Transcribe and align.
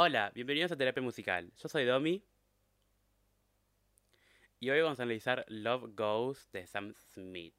Hola, 0.00 0.30
bienvenidos 0.32 0.70
a 0.70 0.76
Terapia 0.76 1.02
Musical. 1.02 1.50
Yo 1.60 1.68
soy 1.68 1.84
Domi 1.84 2.22
y 4.60 4.70
hoy 4.70 4.80
vamos 4.80 5.00
a 5.00 5.02
analizar 5.02 5.44
Love 5.48 5.92
Goes 5.96 6.48
de 6.52 6.68
Sam 6.68 6.94
Smith. 6.94 7.52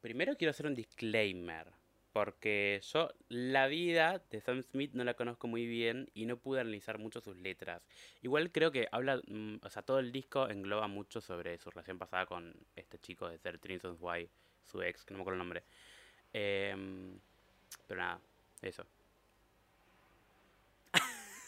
Primero 0.00 0.36
quiero 0.36 0.50
hacer 0.50 0.66
un 0.66 0.74
disclaimer, 0.74 1.68
porque 2.12 2.80
yo 2.92 3.08
la 3.28 3.68
vida 3.68 4.20
de 4.32 4.40
Sam 4.40 4.64
Smith 4.64 4.94
no 4.94 5.04
la 5.04 5.14
conozco 5.14 5.46
muy 5.46 5.64
bien 5.64 6.10
y 6.12 6.26
no 6.26 6.38
pude 6.38 6.60
analizar 6.60 6.98
mucho 6.98 7.20
sus 7.20 7.36
letras. 7.36 7.86
Igual 8.22 8.50
creo 8.50 8.72
que 8.72 8.88
habla, 8.90 9.22
mm, 9.24 9.58
o 9.62 9.70
sea, 9.70 9.82
todo 9.82 10.00
el 10.00 10.10
disco 10.10 10.48
engloba 10.48 10.88
mucho 10.88 11.20
sobre 11.20 11.56
su 11.56 11.70
relación 11.70 12.00
pasada 12.00 12.26
con 12.26 12.52
este 12.74 12.98
chico 12.98 13.28
de 13.28 13.38
ser 13.38 13.60
Reasons 13.62 13.98
Why, 14.00 14.28
su 14.64 14.82
ex, 14.82 15.04
que 15.04 15.14
no 15.14 15.18
me 15.18 15.22
acuerdo 15.22 15.36
el 15.36 15.46
nombre. 15.46 15.62
Em, 16.32 17.16
pero 17.86 18.00
nada, 18.00 18.20
eso. 18.60 18.84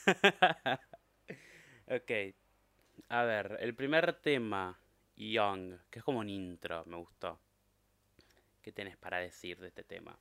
ok. 1.86 2.10
A 3.10 3.24
ver, 3.24 3.58
el 3.60 3.74
primer 3.74 4.20
tema, 4.22 4.78
Young, 5.16 5.78
que 5.90 6.00
es 6.00 6.04
como 6.04 6.20
un 6.20 6.28
intro, 6.30 6.84
me 6.86 6.96
gustó. 6.96 7.40
¿Qué 8.62 8.72
tienes 8.72 8.96
para 8.96 9.18
decir 9.18 9.60
de 9.60 9.68
este 9.68 9.84
tema? 9.84 10.18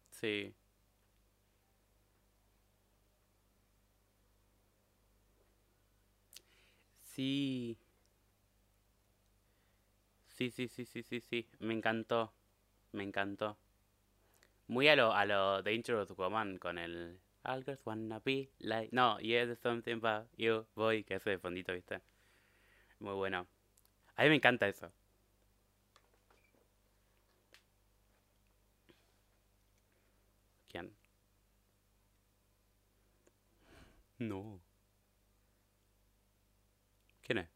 Sí, 0.10 0.54
sí, 7.20 7.76
sí, 10.30 10.50
sí, 10.52 10.70
sí, 10.70 10.86
sí, 10.86 11.04
sí, 11.04 11.20
sí, 11.20 11.48
me 11.60 11.74
encantó, 11.74 12.32
me 12.94 13.04
encantó. 13.04 13.58
Muy 14.68 14.88
a 14.88 14.96
lo, 14.96 15.12
a 15.14 15.26
lo 15.26 15.62
Dangerous 15.62 16.16
Woman 16.16 16.58
con 16.60 16.78
el 16.78 17.20
All 17.44 17.64
girls 17.66 17.86
wanna 17.86 18.22
be 18.24 18.50
like... 18.60 18.94
No, 18.94 19.18
there's 19.20 19.60
something 19.60 19.96
about 19.96 20.30
you, 20.38 20.66
boy, 20.76 21.04
que 21.04 21.16
hace 21.16 21.32
de 21.32 21.40
fondito, 21.40 21.74
¿viste? 21.74 22.00
Muy 23.00 23.16
bueno. 23.16 23.46
A 24.16 24.24
mí 24.24 24.30
me 24.30 24.36
encanta 24.36 24.70
eso. 24.70 24.90
¿Quién? 30.70 30.90
No. 34.20 34.62
¿Quién 37.30 37.38
es? 37.38 37.50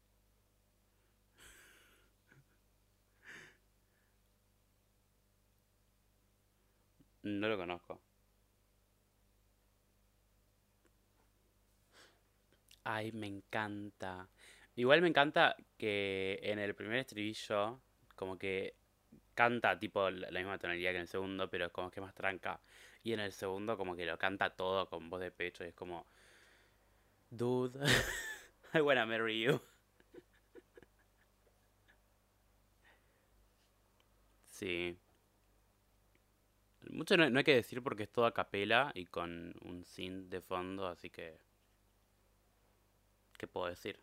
No 7.24 7.48
lo 7.48 7.56
conozco. 7.56 8.00
Ay, 12.84 13.12
me 13.12 13.26
encanta. 13.26 14.28
Igual 14.76 15.02
me 15.02 15.08
encanta 15.08 15.56
que 15.78 16.38
en 16.42 16.58
el 16.58 16.74
primer 16.74 16.98
estribillo, 16.98 17.80
como 18.16 18.38
que 18.38 18.74
canta 19.34 19.78
tipo 19.78 20.10
la 20.10 20.30
misma 20.40 20.58
tonalidad 20.58 20.92
que 20.92 20.96
en 20.98 21.02
el 21.02 21.08
segundo, 21.08 21.50
pero 21.50 21.72
como 21.72 21.90
que 21.90 22.00
más 22.00 22.14
tranca. 22.14 22.60
Y 23.02 23.12
en 23.12 23.20
el 23.20 23.32
segundo 23.32 23.76
como 23.78 23.96
que 23.96 24.06
lo 24.06 24.18
canta 24.18 24.50
todo 24.56 24.88
con 24.88 25.10
voz 25.10 25.20
de 25.20 25.30
pecho 25.32 25.64
y 25.64 25.68
es 25.68 25.74
como, 25.74 26.06
dude, 27.30 27.76
I 28.74 28.80
wanna 28.80 29.06
marry 29.06 29.40
you. 29.42 29.60
Sí. 34.50 34.96
Mucho 36.90 37.16
no, 37.16 37.24
hay 37.38 37.44
que 37.44 37.54
decir 37.54 37.82
porque 37.82 38.04
es 38.04 38.12
todo 38.12 38.26
a 38.26 38.34
capela 38.34 38.92
y 38.94 39.06
con 39.06 39.54
un 39.62 39.84
synth 39.84 40.28
de 40.30 40.40
fondo, 40.40 40.86
así 40.86 41.10
que, 41.10 41.38
¿qué 43.38 43.46
puedo 43.46 43.66
decir? 43.68 43.98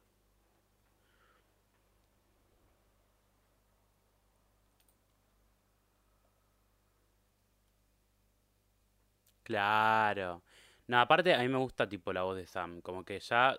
Claro. 9.43 10.43
No, 10.87 10.99
aparte 10.99 11.33
a 11.33 11.39
mí 11.39 11.47
me 11.47 11.57
gusta 11.57 11.87
tipo 11.87 12.13
la 12.13 12.23
voz 12.23 12.37
de 12.37 12.45
Sam, 12.45 12.81
como 12.81 13.03
que 13.05 13.19
ya 13.19 13.57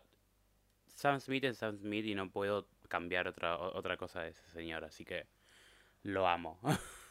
Sam 0.88 1.20
Smith 1.20 1.44
es 1.44 1.58
Sam 1.58 1.78
Smith 1.78 2.06
y 2.06 2.14
no 2.14 2.30
puedo 2.30 2.68
cambiar 2.88 3.28
otra, 3.28 3.58
otra 3.58 3.96
cosa 3.98 4.22
de 4.22 4.30
ese 4.30 4.48
señor, 4.50 4.84
así 4.84 5.04
que 5.04 5.26
lo 6.04 6.28
amo. 6.28 6.60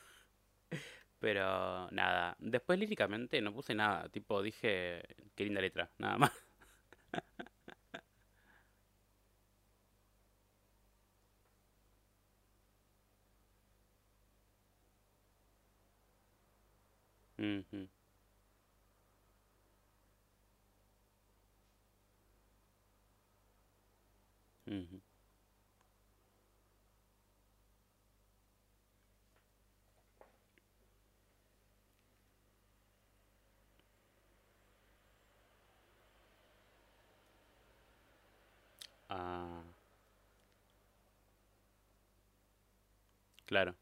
Pero 1.21 1.89
nada, 1.91 2.37
después 2.39 2.79
líricamente 2.79 3.41
no 3.41 3.53
puse 3.53 3.75
nada, 3.75 4.09
tipo 4.09 4.43
dije, 4.43 5.03
qué 5.35 5.45
linda 5.45 5.61
letra, 5.61 5.91
nada 5.99 6.19
más. 6.19 6.33
Ujú, 17.39 17.87
ujú. 24.67 25.00
Claro, 43.45 43.75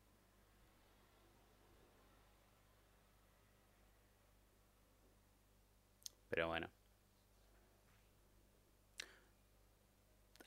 pero 6.29 6.47
bueno. 6.47 6.69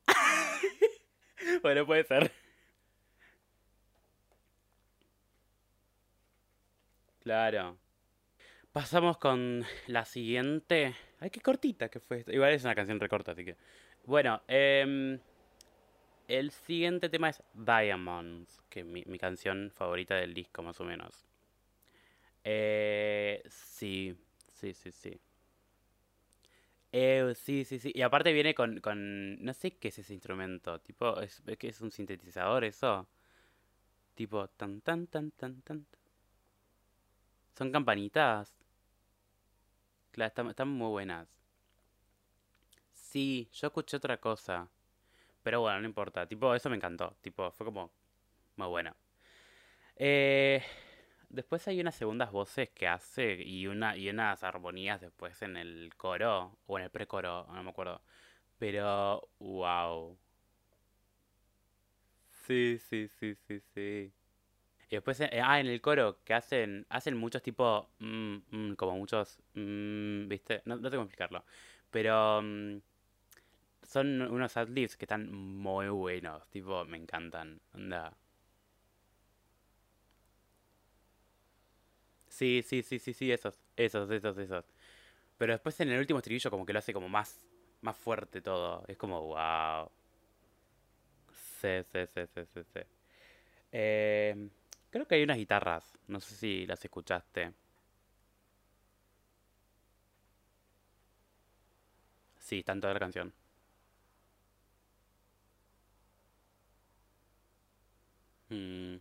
Bueno, 1.62 1.86
puede 1.86 2.04
ser. 2.04 2.32
Claro. 7.20 7.78
Pasamos 8.72 9.18
con 9.18 9.64
la 9.88 10.04
siguiente. 10.04 10.94
Ay, 11.20 11.30
qué 11.30 11.40
cortita 11.40 11.88
que 11.90 12.00
fue 12.00 12.20
esta. 12.20 12.32
Igual 12.32 12.52
es 12.54 12.64
una 12.64 12.74
canción 12.74 13.00
recorta, 13.00 13.32
así 13.32 13.44
que. 13.44 13.56
Bueno, 14.04 14.42
em, 14.48 15.18
el 16.26 16.50
siguiente 16.50 17.08
tema 17.08 17.28
es 17.28 17.42
Diamonds, 17.54 18.60
que 18.68 18.80
es 18.80 18.86
mi, 18.86 19.04
mi 19.06 19.18
canción 19.18 19.70
favorita 19.72 20.16
del 20.16 20.34
disco, 20.34 20.62
más 20.62 20.80
o 20.80 20.84
menos. 20.84 21.24
Eh, 22.44 23.42
sí, 23.48 24.16
sí, 24.52 24.72
sí, 24.74 24.90
sí. 24.92 25.20
Eh, 26.92 27.32
sí, 27.34 27.64
sí, 27.64 27.78
sí. 27.78 27.90
Y 27.94 28.02
aparte 28.02 28.32
viene 28.32 28.54
con, 28.54 28.80
con... 28.80 29.42
No 29.42 29.54
sé 29.54 29.72
qué 29.78 29.88
es 29.88 29.98
ese 29.98 30.12
instrumento. 30.14 30.78
Tipo, 30.80 31.20
es, 31.20 31.42
es 31.46 31.58
que 31.58 31.68
es 31.68 31.80
un 31.80 31.90
sintetizador 31.90 32.64
eso. 32.64 33.08
Tipo, 34.14 34.48
tan, 34.48 34.80
tan, 34.80 35.06
tan, 35.06 35.30
tan. 35.32 35.60
tan. 35.62 35.86
Son 37.56 37.70
campanitas. 37.72 38.54
Claro, 40.12 40.28
están, 40.28 40.48
están 40.50 40.68
muy 40.68 40.88
buenas. 40.90 41.41
Sí, 43.12 43.48
yo 43.52 43.66
escuché 43.68 43.96
otra 43.98 44.18
cosa. 44.18 44.68
Pero 45.42 45.60
bueno, 45.62 45.80
no 45.80 45.86
importa. 45.86 46.26
Tipo, 46.28 46.54
eso 46.54 46.70
me 46.70 46.76
encantó. 46.76 47.16
Tipo, 47.22 47.50
fue 47.52 47.66
como 47.66 47.92
muy 48.56 48.68
bueno. 48.68 48.94
Eh, 49.96 50.62
después 51.28 51.66
hay 51.68 51.80
unas 51.80 51.94
segundas 51.94 52.30
voces 52.32 52.70
que 52.70 52.88
hace 52.88 53.34
y 53.42 53.66
una 53.66 53.96
y 53.96 54.08
unas 54.08 54.42
armonías 54.44 55.00
después 55.00 55.40
en 55.42 55.56
el 55.56 55.92
coro 55.96 56.58
o 56.66 56.78
en 56.78 56.84
el 56.84 56.90
precoro, 56.90 57.46
no 57.52 57.62
me 57.62 57.70
acuerdo. 57.70 58.02
Pero, 58.58 59.28
wow. 59.40 60.18
Sí, 62.46 62.78
sí, 62.78 63.08
sí, 63.08 63.34
sí, 63.34 63.60
sí. 63.74 64.12
Y 64.90 64.96
después, 64.96 65.20
eh, 65.20 65.30
ah, 65.44 65.60
en 65.60 65.66
el 65.68 65.80
coro, 65.80 66.20
que 66.24 66.34
hacen, 66.34 66.86
hacen 66.90 67.16
muchos 67.16 67.42
tipo, 67.42 67.90
mm, 68.00 68.36
mm, 68.50 68.74
como 68.76 68.96
muchos, 68.98 69.38
mm, 69.54 70.28
¿viste? 70.28 70.62
No, 70.66 70.76
no 70.76 70.90
tengo 70.90 71.04
que 71.04 71.08
explicarlo. 71.08 71.44
Pero 71.90 72.42
mm, 72.42 72.78
son 73.92 74.22
unos 74.22 74.56
adlibs 74.56 74.96
que 74.96 75.04
están 75.04 75.32
muy 75.32 75.88
buenos, 75.88 76.48
tipo, 76.50 76.84
me 76.86 76.96
encantan. 76.98 77.60
Onda. 77.74 78.16
Sí, 82.28 82.62
sí, 82.66 82.82
sí, 82.82 82.98
sí, 82.98 83.12
sí, 83.12 83.30
esos, 83.30 83.58
esos, 83.76 84.10
esos, 84.10 84.38
esos. 84.38 84.64
Pero 85.38 85.52
después 85.54 85.78
en 85.80 85.90
el 85.90 86.00
último 86.00 86.20
estribillo 86.20 86.50
como 86.50 86.66
que 86.66 86.72
lo 86.72 86.80
hace 86.80 86.92
como 86.92 87.08
más, 87.08 87.46
más 87.82 87.96
fuerte 87.96 88.40
todo. 88.42 88.84
Es 88.88 88.96
como, 88.98 89.20
wow. 89.28 89.90
Sí, 91.60 91.68
sí, 91.92 92.06
sí, 92.06 92.20
sí, 92.34 92.40
sí, 92.54 92.60
sí. 92.72 92.80
Eh, 93.72 94.50
creo 94.90 95.06
que 95.08 95.16
hay 95.16 95.24
unas 95.24 95.38
guitarras, 95.38 95.98
no 96.08 96.20
sé 96.20 96.34
si 96.36 96.66
las 96.66 96.84
escuchaste. 96.84 97.52
Sí, 102.38 102.62
tanto 102.62 102.88
de 102.88 102.92
la 102.94 103.00
canción. 103.00 103.32
Mm, 108.52 109.00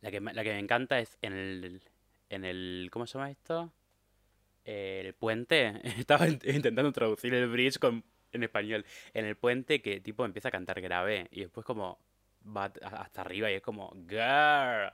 La 0.00 0.10
que, 0.10 0.20
me- 0.20 0.32
la 0.34 0.42
que 0.42 0.52
me 0.52 0.58
encanta 0.58 0.98
es 0.98 1.18
en 1.22 1.32
el, 1.34 1.82
en 2.30 2.44
el, 2.44 2.88
¿cómo 2.92 3.06
se 3.06 3.14
llama 3.14 3.30
esto? 3.30 3.72
El 4.64 5.14
puente. 5.14 5.80
Estaba 5.98 6.28
in- 6.28 6.40
intentando 6.44 6.92
traducir 6.92 7.34
el 7.34 7.48
bridge 7.50 7.78
con, 7.78 8.04
en 8.32 8.44
español. 8.44 8.84
En 9.14 9.26
el 9.26 9.36
puente 9.36 9.82
que 9.82 10.00
tipo 10.00 10.24
empieza 10.24 10.48
a 10.48 10.52
cantar 10.52 10.80
grave 10.82 11.28
y 11.32 11.42
después 11.42 11.66
como 11.66 11.98
va 12.46 12.72
hasta 12.82 13.22
arriba 13.22 13.50
y 13.50 13.54
es 13.54 13.62
como, 13.62 13.92
girl. 14.08 14.92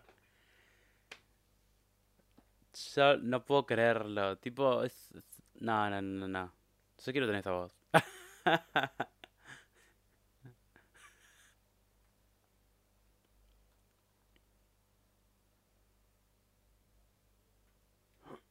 Yo 2.94 3.16
no 3.18 3.44
puedo 3.44 3.66
creerlo. 3.66 4.36
Tipo, 4.38 4.84
es- 4.84 5.10
no, 5.60 5.88
no, 5.90 6.02
no, 6.02 6.28
no. 6.28 6.52
Yo 7.04 7.12
quiero 7.12 7.26
tener 7.26 7.40
esa 7.40 7.52
voz. 7.52 7.72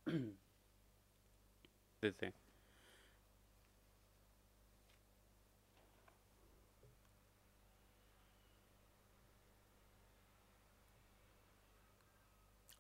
Sí. 2.02 2.34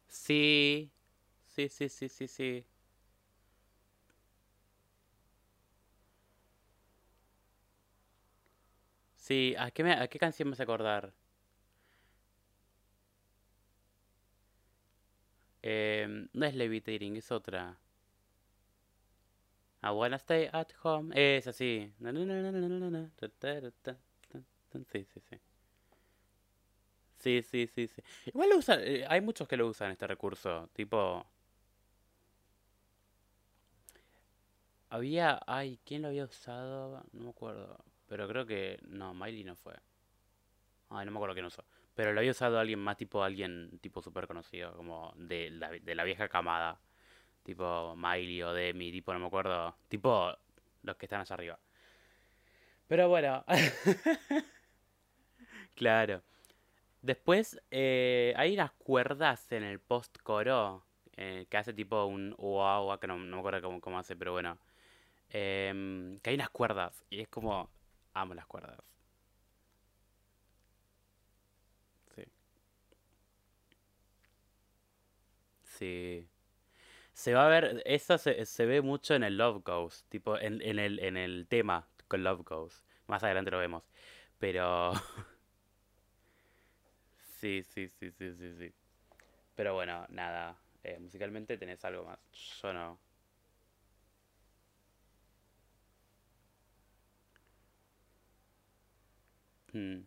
Sí, 0.07 0.92
sí, 1.45 1.69
sí, 1.69 1.89
sí, 1.89 2.10
sí, 2.10 2.27
sí. 2.27 2.68
Sí, 9.18 9.56
¿a 9.57 9.71
qué, 9.71 9.83
me- 9.83 9.94
a 9.94 10.07
qué 10.07 10.19
canción 10.19 10.48
me 10.50 10.54
hace 10.54 10.63
acordar? 10.63 11.13
Em, 15.68 16.30
no 16.34 16.46
es 16.46 16.54
Levitating, 16.54 17.16
es 17.18 17.32
otra. 17.32 17.76
I 19.82 19.90
wanna 19.90 20.18
stay 20.18 20.48
at 20.52 20.68
home. 20.84 21.12
Es 21.16 21.48
así. 21.48 21.92
Sí, 24.92 25.06
sí, 25.12 25.20
sí. 25.28 25.38
Sí, 27.18 27.42
sí, 27.42 27.68
sí, 27.68 27.88
sí. 27.88 28.02
Igual 28.28 28.50
lo 28.50 28.58
usan, 28.58 28.80
eh, 28.84 29.06
hay 29.10 29.22
muchos 29.22 29.48
que 29.48 29.58
lo 29.58 29.66
usan 29.68 29.90
este 29.90 30.06
recurso. 30.06 30.70
Tipo, 30.74 31.26
había, 34.90 35.42
ay, 35.48 35.80
¿quién 35.84 36.04
lo 36.04 36.10
había 36.10 36.26
usado? 36.26 37.04
No 37.12 37.24
me 37.24 37.30
acuerdo. 37.32 37.84
Pero 38.08 38.28
creo 38.28 38.46
que, 38.46 38.78
no, 38.88 39.16
Miley 39.16 39.44
no 39.44 39.56
fue. 39.56 39.74
Ay, 40.90 41.06
no 41.06 41.12
me 41.12 41.18
acuerdo 41.18 41.34
quién 41.34 41.46
usó. 41.46 41.64
Pero 41.95 42.13
lo 42.13 42.19
había 42.19 42.31
usado 42.31 42.59
alguien 42.59 42.80
más, 42.80 42.97
tipo 42.97 43.24
alguien 43.24 43.80
tipo 43.81 44.01
súper 44.01 44.27
conocido, 44.27 44.74
como 44.75 45.13
de 45.18 45.50
la, 45.51 46.03
vieja 46.03 46.27
camada. 46.30 46.80
Tipo 47.44 47.95
Miley 47.95 48.44
o 48.44 48.53
Demi, 48.53 48.92
tipo, 48.92 49.13
no 49.13 49.19
me 49.19 49.27
acuerdo. 49.27 49.75
Tipo 49.89 50.33
los 50.83 50.95
que 50.97 51.06
están 51.06 51.21
allá 51.21 51.33
arriba. 51.36 51.59
Pero 52.88 53.09
bueno, 53.09 53.44
claro. 55.75 56.21
Después 57.01 57.59
eh, 57.71 58.33
hay 58.38 58.53
unas 58.56 58.71
cuerdas 58.74 59.51
en 59.51 59.63
el 59.63 59.80
post-coro 59.80 60.83
eh, 61.18 61.45
que 61.50 61.57
hace 61.57 61.74
tipo 61.74 62.06
un 62.06 62.36
wow, 62.38 62.97
que 63.00 63.07
no, 63.07 63.18
no 63.18 63.38
me 63.38 63.39
acuerdo 63.39 63.62
cómo, 63.62 63.81
cómo 63.81 64.00
hace, 64.00 64.15
pero 64.15 64.31
bueno. 64.33 64.57
Em, 65.30 66.19
que 66.19 66.30
hay 66.31 66.36
unas 66.36 66.50
cuerdas 66.50 67.03
y 67.09 67.21
es 67.21 67.27
como, 67.27 67.69
amo 68.13 68.33
las 68.33 68.45
cuerdas. 68.47 68.80
Sí, 72.15 72.24
sí. 75.77 76.27
Se 77.13 77.33
va 77.33 77.45
a 77.48 77.50
ver, 77.50 77.81
eso 77.86 78.18
se, 78.18 78.45
se 78.45 78.66
ve 78.68 78.81
mucho 78.81 79.16
en 79.16 79.24
el 79.24 79.38
Love 79.38 79.63
Ghost, 79.66 80.07
tipo 80.10 80.38
en, 80.39 80.62
en 80.62 80.80
el, 80.80 81.00
en 81.00 81.18
el 81.18 81.48
tema 81.50 81.88
con 82.07 82.24
Love 82.24 82.44
Ghost. 82.45 82.86
Más 83.07 83.24
adelante 83.24 83.51
lo 83.51 83.60
vemos. 83.60 83.83
Pero 84.39 84.94
sí, 87.39 87.63
sí, 87.63 87.88
sí, 87.89 88.12
sí, 88.12 88.33
sí, 88.36 88.54
sí. 88.57 88.74
Pero 89.56 89.74
bueno, 89.75 90.06
nada. 90.10 90.57
eh, 90.83 91.00
musicalmente 91.00 91.57
tenés 91.57 91.83
algo 91.86 92.06
más. 92.06 92.19
Yo 92.63 92.74
no. 92.74 93.00
Mm. 99.74 100.06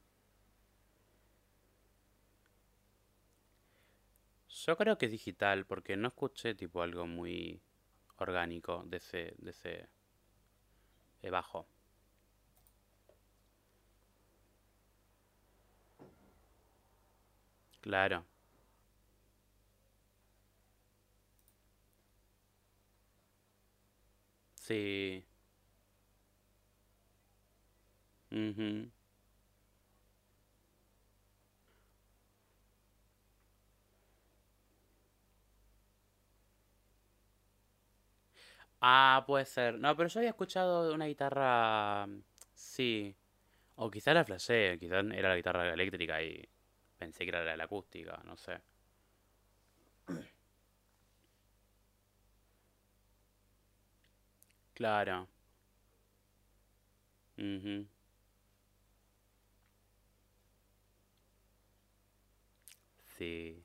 Yo 4.68 4.76
creo 4.76 4.98
que 4.98 5.06
es 5.06 5.10
digital 5.12 5.66
porque 5.66 5.96
no 5.96 6.06
escuché 6.08 6.54
tipo 6.54 6.80
algo 6.82 7.06
muy 7.08 7.60
orgánico 8.18 8.84
de 8.86 8.98
ese, 8.98 9.34
de 9.38 9.50
ese 9.50 9.88
eh, 11.22 11.30
bajo. 11.30 11.66
Claro. 17.80 18.24
Sí. 24.54 25.24
ujú. 28.32 28.90
Ah, 38.80 39.24
puede 39.26 39.44
ser. 39.46 39.78
No, 39.78 39.96
pero 39.96 40.08
yo 40.08 40.20
había 40.20 40.30
escuchado 40.30 40.92
una 40.94 41.06
guitarra. 41.06 42.06
mm, 42.06 42.22
Sí. 42.54 43.14
O 43.76 43.90
quizá 43.90 44.14
la 44.14 44.24
flashé, 44.24 44.78
quizá 44.80 45.00
era 45.00 45.30
la 45.30 45.36
guitarra 45.36 45.72
eléctrica 45.72 46.22
y 46.22 46.48
pensé 46.98 47.24
que 47.24 47.30
era 47.30 47.56
la, 47.56 47.64
acústica, 47.64 48.20
no 48.24 48.36
sé. 48.36 48.60
Claro. 54.72 55.28
ujú, 57.38 57.86
Sí, 63.16 63.64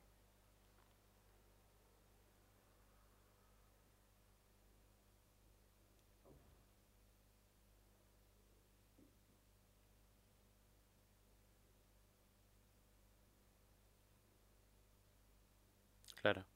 claro, 16.24 16.46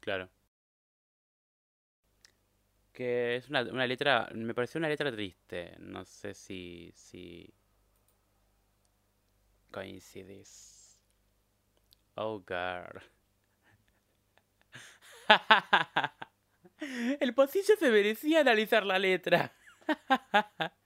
claro. 0.00 0.30
Que 2.92 3.36
es 3.36 3.48
una, 3.48 3.62
una 3.62 3.86
letra, 3.86 4.28
me 4.34 4.54
pareció 4.54 4.78
una 4.78 4.88
letra 4.88 5.12
triste. 5.12 5.76
No 5.78 6.04
sé 6.04 6.34
si, 6.34 6.92
si 6.94 7.52
coincidís. 9.72 10.54
Oh, 12.16 12.38
girl. 12.38 13.00
El 17.20 17.34
pocillo 17.34 17.76
se 17.78 17.90
merecía 17.90 18.40
analizar 18.40 18.84
la 18.84 18.98
letra. 18.98 19.52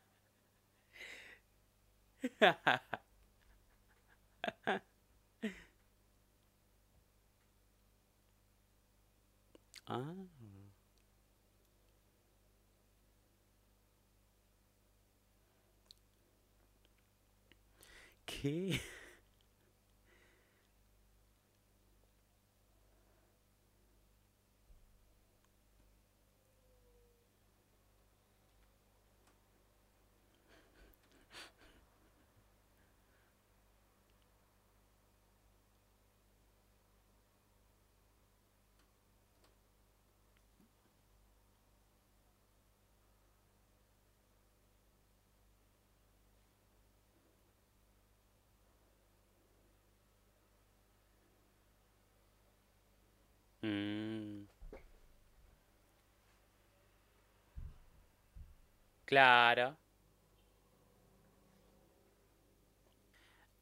Ah, 9.86 10.14
¿qué? 18.26 18.80
Mm, 53.64 54.44
claro. 59.06 59.76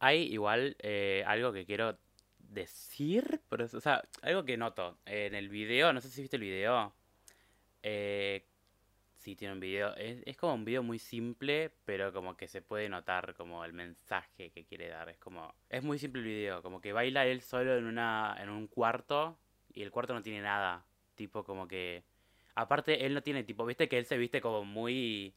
Hay 0.01 0.23
igual 0.33 0.77
eh, 0.81 1.23
algo 1.27 1.53
que 1.53 1.65
quiero 1.65 1.99
decir, 2.39 3.41
o 3.51 3.81
sea, 3.81 4.03
algo 4.23 4.45
que 4.45 4.57
noto 4.57 4.99
en 5.07 5.35
el 5.35 5.49
video, 5.49 5.93
no 5.93 6.01
sé 6.01 6.11
si 6.11 6.23
viste 6.23 6.37
el 6.37 6.43
video. 6.43 6.95
Eh, 7.83 8.45
sí, 9.17 9.37
tiene 9.37 9.55
un 9.55 9.61
video. 9.61 9.95
Es, 9.97 10.23
es 10.27 10.37
como 10.37 10.55
un 10.55 10.65
video 10.65 10.83
muy 10.83 10.99
simple, 10.99 11.73
pero 11.85 12.13
como 12.13 12.37
que 12.37 12.49
se 12.49 12.63
puede 12.63 12.89
notar 12.89 13.35
como 13.35 13.65
el 13.65 13.73
mensaje 13.73 14.51
que 14.51 14.65
quiere 14.65 14.89
dar. 14.89 15.09
Es 15.09 15.19
como, 15.19 15.55
es 15.71 15.83
muy 15.85 15.99
simple 15.99 16.23
el 16.23 16.29
video, 16.29 16.63
como 16.63 16.81
que 16.81 16.93
baila 16.93 17.27
él 17.27 17.43
solo 17.43 17.77
en 17.77 17.85
una, 17.87 18.37
en 18.41 18.51
un 18.51 18.67
cuarto 18.69 19.39
y 19.75 19.83
el 19.83 19.91
cuarto 19.91 20.15
no 20.15 20.23
tiene 20.23 20.41
nada. 20.43 20.85
Tipo 21.15 21.45
como 21.45 21.69
que, 21.69 22.05
aparte 22.55 23.05
él 23.07 23.15
no 23.15 23.23
tiene 23.23 23.45
tipo, 23.45 23.65
viste 23.67 23.89
que 23.89 23.99
él 23.99 24.07
se 24.07 24.17
viste 24.19 24.41
como 24.41 24.65
muy, 24.65 25.35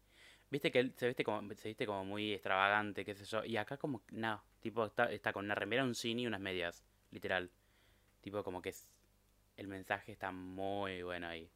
viste 0.52 0.72
que 0.72 0.80
él 0.80 0.94
se 0.98 1.08
viste 1.08 1.24
como, 1.24 1.54
se 1.56 1.68
viste 1.70 1.86
como 1.86 2.06
muy 2.06 2.34
extravagante, 2.34 3.06
qué 3.06 3.16
sé 3.16 3.26
yo. 3.26 3.44
Y 3.46 3.58
acá 3.58 3.78
como, 3.78 4.02
no, 4.12 4.42
tipo 4.62 4.86
está, 4.86 5.12
está 5.12 5.34
con 5.34 5.46
una 5.46 5.56
remera, 5.56 5.84
un 5.84 5.94
jean 5.94 6.20
y 6.20 6.28
unas 6.28 6.42
medias, 6.42 6.84
literal. 7.12 7.50
Tipo 8.22 8.44
como 8.44 8.62
que 8.62 8.74
el 9.58 9.68
mensaje 9.68 10.12
está 10.14 10.32
muy 10.32 11.04
bueno 11.04 11.28
ahí. 11.28 11.50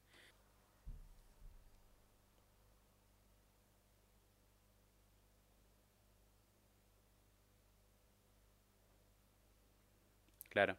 Claro, 10.49 10.77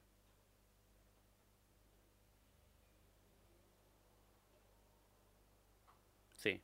sí, 6.37 6.61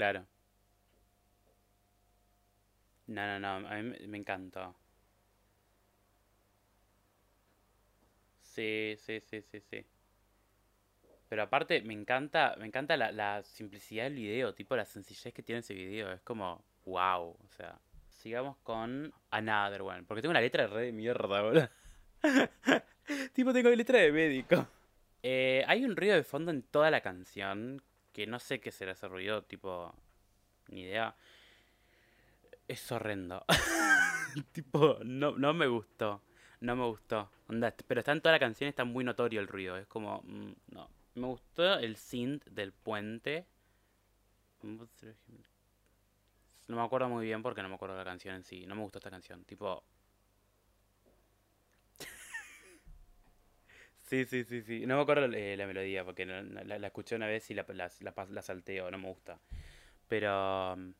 claro. 0.00 0.26
No, 3.06 3.26
no, 3.26 3.38
no, 3.38 3.68
a 3.68 3.82
mí 3.82 4.06
me 4.06 4.16
encantó. 4.16 4.74
Sí, 8.40 8.94
sí, 8.96 9.20
sí, 9.20 9.42
sí, 9.42 9.60
sí. 9.60 9.84
Pero 11.28 11.42
aparte, 11.42 11.82
me 11.82 11.92
encanta, 11.92 12.56
me 12.58 12.66
encanta 12.66 12.96
la, 12.96 13.12
la 13.12 13.42
simplicidad 13.42 14.04
del 14.04 14.14
video, 14.14 14.54
tipo 14.54 14.74
la 14.74 14.86
sencillez 14.86 15.34
que 15.34 15.42
tiene 15.42 15.58
ese 15.58 15.74
video. 15.74 16.10
Es 16.12 16.22
como, 16.22 16.64
wow. 16.86 17.36
O 17.44 17.48
sea, 17.50 17.78
sigamos 18.08 18.56
con 18.62 19.12
Another 19.30 19.82
One. 19.82 20.04
Porque 20.04 20.22
tengo 20.22 20.30
una 20.30 20.40
letra 20.40 20.66
re 20.66 20.86
de 20.86 20.92
mierda, 20.92 21.42
boludo. 21.42 21.68
Tipo, 23.34 23.52
tengo 23.52 23.68
letra 23.68 23.98
de 23.98 24.12
médico. 24.12 24.66
Eh, 25.22 25.62
hay 25.66 25.84
un 25.84 25.94
ruido 25.94 26.14
de 26.14 26.24
fondo 26.24 26.50
en 26.50 26.62
toda 26.62 26.90
la 26.90 27.02
canción 27.02 27.82
que 28.12 28.26
no 28.26 28.38
sé 28.38 28.60
qué 28.60 28.70
será 28.70 28.92
ese 28.92 29.08
ruido, 29.08 29.42
tipo, 29.42 29.92
ni 30.68 30.82
idea. 30.82 31.16
Es 32.68 32.90
horrendo. 32.92 33.44
Tipo, 34.52 34.98
no, 35.04 35.36
no 35.36 35.52
me 35.52 35.66
gustó. 35.66 36.22
No 36.60 36.76
me 36.76 36.84
gustó. 36.84 37.30
Pero 37.86 38.00
está 38.00 38.12
en 38.12 38.20
toda 38.20 38.32
la 38.32 38.38
canción, 38.38 38.68
está 38.68 38.84
muy 38.84 39.02
notorio 39.02 39.40
el 39.40 39.48
ruido. 39.48 39.76
Es 39.76 39.88
como, 39.88 40.22
mm, 40.22 40.52
no. 40.68 40.88
Me 41.14 41.26
gustó 41.26 41.78
el 41.78 41.96
synth 41.96 42.44
del 42.46 42.72
puente. 42.72 43.46
No 44.62 44.86
me 46.76 46.82
acuerdo 46.82 47.08
muy 47.08 47.26
bien 47.26 47.42
porque 47.42 47.62
no 47.62 47.68
me 47.68 47.74
acuerdo 47.74 47.96
de 47.96 48.04
la 48.04 48.10
canción 48.10 48.36
en 48.36 48.44
sí. 48.44 48.66
No 48.66 48.76
me 48.76 48.82
gustó 48.82 48.98
esta 48.98 49.10
canción. 49.10 49.44
Tipo, 49.44 49.82
sí, 54.10 54.24
sí, 54.24 54.44
sí, 54.44 54.62
sí. 54.62 54.86
No 54.86 54.96
me 54.96 55.02
acuerdo 55.02 55.26
eh, 55.26 55.56
la 55.56 55.66
melodía 55.66 56.04
porque 56.04 56.24
la, 56.26 56.42
la 56.42 56.86
escuché 56.86 57.16
una 57.16 57.26
vez 57.26 57.50
y 57.50 57.54
la, 57.54 57.64
la, 57.68 57.90
la, 58.30 58.42
salteo. 58.42 58.90
No 58.90 58.98
me 58.98 59.08
gusta. 59.08 59.38
Pero... 60.08 60.76
mm. 60.76 60.92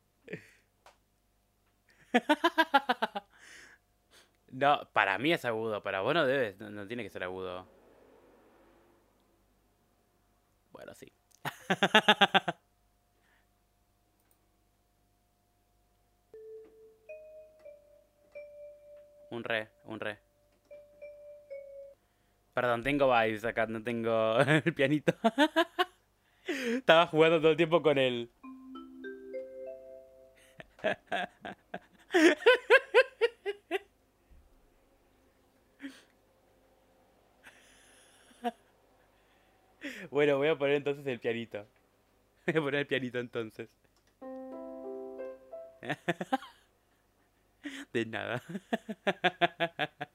No, 4.51 4.89
para 4.93 5.19
mí 5.19 5.33
es 5.33 5.45
agudo. 5.45 5.83
Para 5.83 6.01
vos 6.01 6.15
no 6.15 6.27
debe, 6.27 6.55
no, 6.59 6.71
no 6.71 6.87
tiene 6.87 7.03
que 7.03 7.11
ser 7.11 7.25
agudo. 7.25 7.67
Bueno, 10.75 10.93
sí. 10.95 11.11
Un 19.31 19.43
re, 19.43 19.69
un 19.85 19.99
re. 19.99 20.19
Perdón, 22.55 22.83
tengo 22.85 23.09
vibes 23.09 23.45
acá, 23.45 23.67
no 23.67 23.83
tengo 23.83 24.39
el 24.41 24.75
pianito. 24.75 25.13
Estaba 26.47 27.07
jugando 27.09 27.41
todo 27.41 27.51
el 27.53 27.57
tiempo 27.57 27.83
con 27.83 27.99
él. 27.99 28.31
Bueno, 40.15 40.37
voy 40.37 40.47
a 40.47 40.57
poner 40.57 40.77
entonces 40.77 41.05
el 41.09 41.19
pianito. 41.19 41.67
Voy 42.47 42.57
a 42.57 42.61
poner 42.61 42.81
el 42.83 42.87
pianito 42.87 43.19
entonces. 43.19 43.69
De 47.93 48.07
nada. 48.07 48.41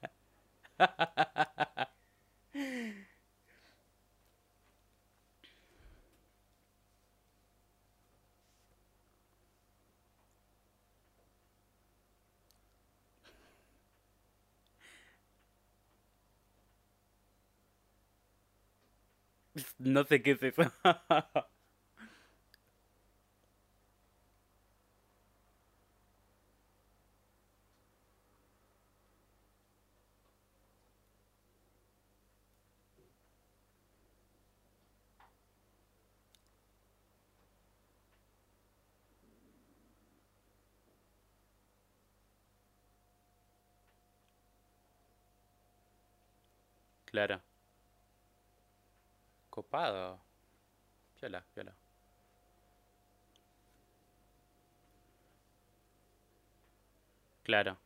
No 19.79 20.03
sé 20.03 20.21
qué 20.21 20.31
es 20.31 20.43
eso. 20.43 20.61
Claro. 47.05 47.41
Copado. 49.69 50.19
Piola, 51.19 51.45
piola. 51.53 51.75
Claro. 57.43 57.77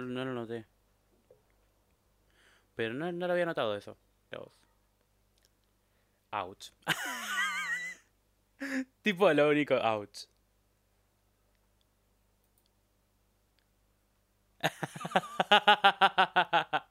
No 0.00 0.24
lo 0.24 0.32
noté. 0.34 0.66
Pero 2.78 2.94
no, 2.94 3.10
no 3.10 3.26
lo 3.26 3.32
había 3.32 3.44
notado 3.44 3.76
eso. 3.76 3.98
Vos. 4.30 4.52
Ouch. 6.32 6.72
Tipo 9.02 9.32
lo 9.32 9.48
único, 9.48 9.74
ouch. 9.74 10.26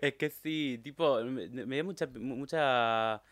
Es 0.00 0.14
que 0.14 0.30
sí, 0.30 0.80
tipo, 0.82 1.22
me, 1.24 1.48
me 1.66 1.76
da 1.76 1.84
mucha, 1.84 2.06
mucha, 2.06 3.22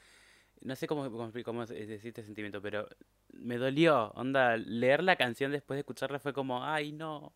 no 0.61 0.76
sé 0.76 0.87
cómo, 0.87 1.11
cómo, 1.11 1.33
cómo 1.45 1.65
decir 1.67 2.09
este 2.09 2.23
sentimiento, 2.23 2.61
pero 2.62 2.87
me 3.33 3.57
dolió. 3.59 4.11
Onda, 4.17 4.57
leer 4.59 5.03
la 5.03 5.17
canción 5.17 5.50
después 5.53 5.76
de 5.76 5.81
escucharla 5.81 6.19
fue 6.19 6.33
como, 6.35 6.62
ay, 6.65 6.93
no, 6.93 7.33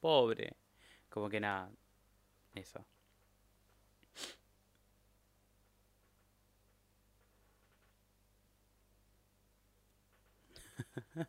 pobre. 0.00 0.56
Como 1.08 1.28
que 1.28 1.40
nada, 1.40 1.70
eso. 2.54 2.84
Uh, 11.16 11.24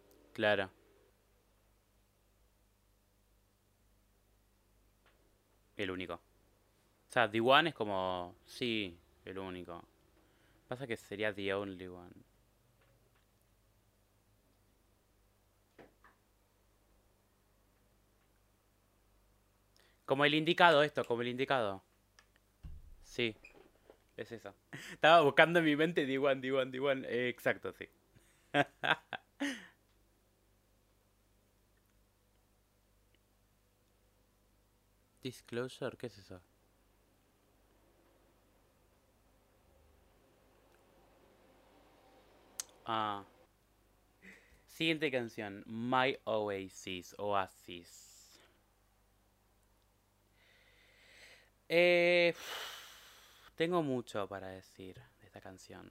claro. 0.32 0.70
El 5.76 5.90
único. 5.90 6.14
O 6.14 6.20
sea, 7.12 7.30
The 7.30 7.40
One 7.40 7.70
es 7.70 7.74
como, 7.76 8.36
sí, 8.46 8.98
el 9.24 9.38
único. 9.38 9.82
Pasa 10.68 10.86
que 10.86 10.96
sería 10.96 11.34
The 11.34 11.54
Only 11.54 11.88
One. 11.88 12.12
Como 20.04 20.24
el 20.24 20.34
indicado 20.34 20.82
esto, 20.82 21.04
como 21.04 21.22
el 21.22 21.28
indicado. 21.28 21.82
Sí, 23.02 23.36
es 24.16 24.32
eso. 24.32 24.54
Estaba 24.92 25.20
buscando 25.22 25.58
en 25.60 25.64
mi 25.66 25.76
mente 25.76 26.06
D1, 26.06 26.40
D1, 26.40 26.70
D1. 26.70 27.04
Eh, 27.08 27.28
exacto, 27.28 27.72
sí. 27.72 27.88
Disclosure, 35.22 35.96
¿qué 35.96 36.06
es 36.08 36.18
eso? 36.18 36.40
Ah. 42.84 43.24
Siguiente 44.66 45.10
canción. 45.10 45.62
My 45.66 46.18
Oasis. 46.24 47.14
Oasis. 47.18 48.11
Eh, 51.74 52.34
tengo 53.56 53.82
mucho 53.82 54.28
para 54.28 54.48
decir 54.48 54.96
de 55.20 55.26
esta 55.26 55.40
canción. 55.40 55.88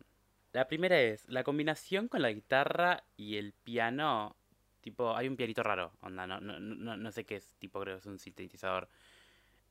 La 0.53 0.67
primera 0.67 1.01
es 1.01 1.27
la 1.27 1.43
combinación 1.43 2.07
con 2.07 2.21
la 2.21 2.31
guitarra 2.31 3.03
y 3.17 3.38
el 3.38 3.53
piano. 3.53 4.35
Tipo, 4.81 5.15
hay 5.15 5.27
un 5.27 5.35
pianito 5.35 5.63
raro. 5.63 5.91
Onda, 6.01 6.27
no, 6.27 6.39
no, 6.39 6.59
no, 6.59 6.97
no 6.97 7.11
sé 7.11 7.25
qué 7.25 7.38
es. 7.38 7.55
Tipo, 7.55 7.79
creo 7.79 7.95
que 7.95 8.01
es 8.01 8.05
un 8.05 8.19
sintetizador. 8.19 8.89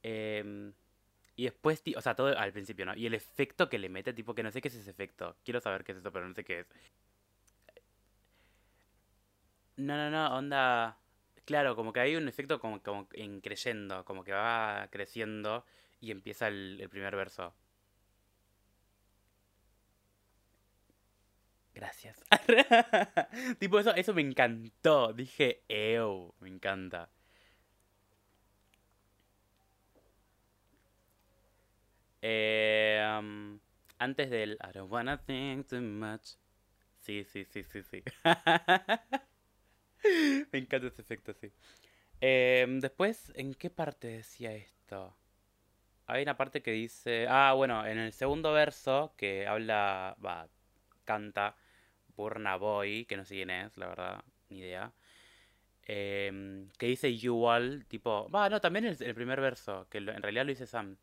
Em, 0.03 0.73
y 1.37 1.45
después, 1.45 1.81
o 1.97 2.01
sea, 2.01 2.17
todo 2.17 2.37
al 2.37 2.53
principio, 2.53 2.87
¿no? 2.87 2.97
Y 2.97 3.07
el 3.07 3.15
efecto 3.15 3.69
que 3.69 3.79
le 3.79 3.89
mete, 3.89 4.13
tipo, 4.13 4.35
que 4.35 4.43
no 4.43 4.51
sé 4.51 4.61
qué 4.61 4.67
es 4.67 4.75
ese 4.75 4.91
efecto. 4.91 5.37
Quiero 5.45 5.61
saber 5.61 5.85
qué 5.85 5.93
es 5.93 5.99
eso, 5.99 6.11
pero 6.13 6.27
no 6.27 6.35
sé 6.35 6.43
qué 6.45 6.61
es. 6.61 6.67
No, 9.77 9.97
no, 9.97 10.11
no, 10.11 10.37
onda. 10.37 10.99
Claro, 11.45 11.77
como 11.77 11.93
que 11.93 12.01
hay 12.01 12.17
un 12.17 12.29
efecto 12.29 12.59
como, 12.61 12.83
como 12.83 13.09
en 13.13 13.41
creyendo, 13.41 14.05
como 14.05 14.25
que 14.25 14.33
va 14.33 14.89
creciendo 14.91 15.65
y 16.01 16.11
empieza 16.11 16.49
el, 16.49 16.89
primer 16.91 17.17
verso. 17.17 17.55
Gracias. 21.75 22.23
tipo, 23.59 23.79
eso, 23.79 23.95
eso 23.95 24.13
me 24.15 24.23
encantó. 24.23 25.13
Dije, 25.13 25.63
ew, 25.69 26.35
me 26.41 26.49
encanta. 26.49 27.11
Eh, 32.23 33.03
um, 33.19 33.59
antes 33.99 34.31
del 34.31 34.59
I 34.63 34.73
don't 34.73 34.91
wanna 34.91 35.17
think 35.19 35.69
too 35.69 35.81
much. 35.81 36.37
Sí, 37.01 37.25
sí, 37.25 37.45
sí, 37.45 37.65
sí, 37.65 37.83
sí. 37.83 38.03
Me 40.53 40.59
encanta 40.59 40.89
ese 40.89 41.03
efecto, 41.03 41.33
sí. 41.35 41.53
Em, 42.21 42.81
después, 42.81 43.33
¿en 43.35 43.55
qué 43.55 43.71
parte 43.71 44.09
decía 44.09 44.53
esto? 44.55 45.17
Hay 46.11 46.23
una 46.25 46.37
parte 46.37 46.61
que 46.63 46.73
dice. 46.73 47.27
Ah, 47.29 47.53
bueno, 47.55 47.87
en 47.87 47.99
el 47.99 48.13
segundo 48.13 48.53
verso 48.53 49.15
que 49.17 49.47
habla. 49.47 50.17
Va, 50.25 50.49
canta 51.05 51.57
Burna 52.17 52.57
Boy, 52.57 53.05
que 53.07 53.17
no 53.17 53.25
sé 53.25 53.37
quién 53.37 53.51
es, 53.51 53.77
la 53.77 53.89
verdad, 53.89 54.25
ni 54.49 54.59
idea. 54.59 54.93
Em, 55.85 56.69
que 56.79 56.87
dice 56.87 57.17
You 57.17 57.45
All, 57.47 57.87
tipo. 57.87 58.29
Va, 58.31 58.49
no, 58.51 58.61
también 58.61 58.87
el, 58.87 58.97
el 59.01 59.15
primer 59.15 59.41
verso, 59.41 59.87
que 59.91 59.99
en 59.99 60.23
realidad 60.23 60.45
lo 60.45 60.51
dice 60.51 60.67
Sam. 60.67 60.97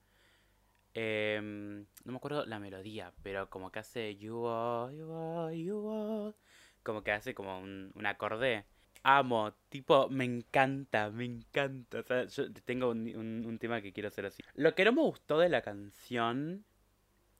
Em, 0.94 1.86
no 2.06 2.12
me 2.12 2.18
acuerdo 2.18 2.46
la 2.46 2.60
melodía, 2.60 3.14
pero 3.24 3.50
como 3.50 3.72
que 3.72 3.80
hace 3.80 4.16
You 4.18 4.46
All, 4.46 4.96
You 4.98 5.12
All, 5.12 5.54
You 5.56 5.78
All. 5.88 6.36
Como 6.84 7.04
que 7.04 7.12
hace 7.12 7.34
como 7.34 7.60
un, 7.60 7.92
un 7.96 8.06
acorde 8.06 8.66
amo, 9.08 9.54
tipo, 9.70 10.10
me 10.10 10.26
encanta, 10.26 11.10
me 11.10 11.24
encanta. 11.24 12.00
O 12.00 12.04
sea, 12.04 12.26
yo 12.26 12.52
tengo 12.66 12.90
un, 12.90 13.08
un, 13.16 13.46
un, 13.46 13.58
tema 13.58 13.82
que 13.82 13.94
quiero 13.94 14.10
hacer 14.10 14.26
así. 14.26 14.44
Lo 14.56 14.76
que 14.76 14.84
no 14.84 14.92
me 14.92 15.02
gustó 15.02 15.40
de 15.40 15.48
la 15.48 15.62
canción 15.62 16.66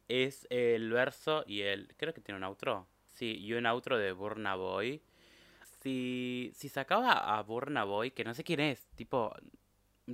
es 0.08 0.48
el 0.50 0.90
verso 0.92 1.44
y 1.46 1.62
el... 1.62 1.94
Creo 1.98 2.14
que 2.14 2.22
tiene 2.22 2.38
un 2.38 2.46
outro. 2.46 2.88
Sí, 3.14 3.38
y 3.40 3.52
un 3.54 3.66
outro 3.66 3.98
de 3.98 4.14
Burna 4.14 4.56
Boy. 4.56 5.02
Si, 5.82 6.52
si 6.56 6.70
sacaba 6.70 7.38
a 7.38 7.44
Burna 7.44 7.84
Boy, 7.84 8.12
que 8.12 8.24
no 8.24 8.34
sé 8.34 8.46
quién 8.46 8.62
es, 8.62 8.88
tipo, 8.96 9.36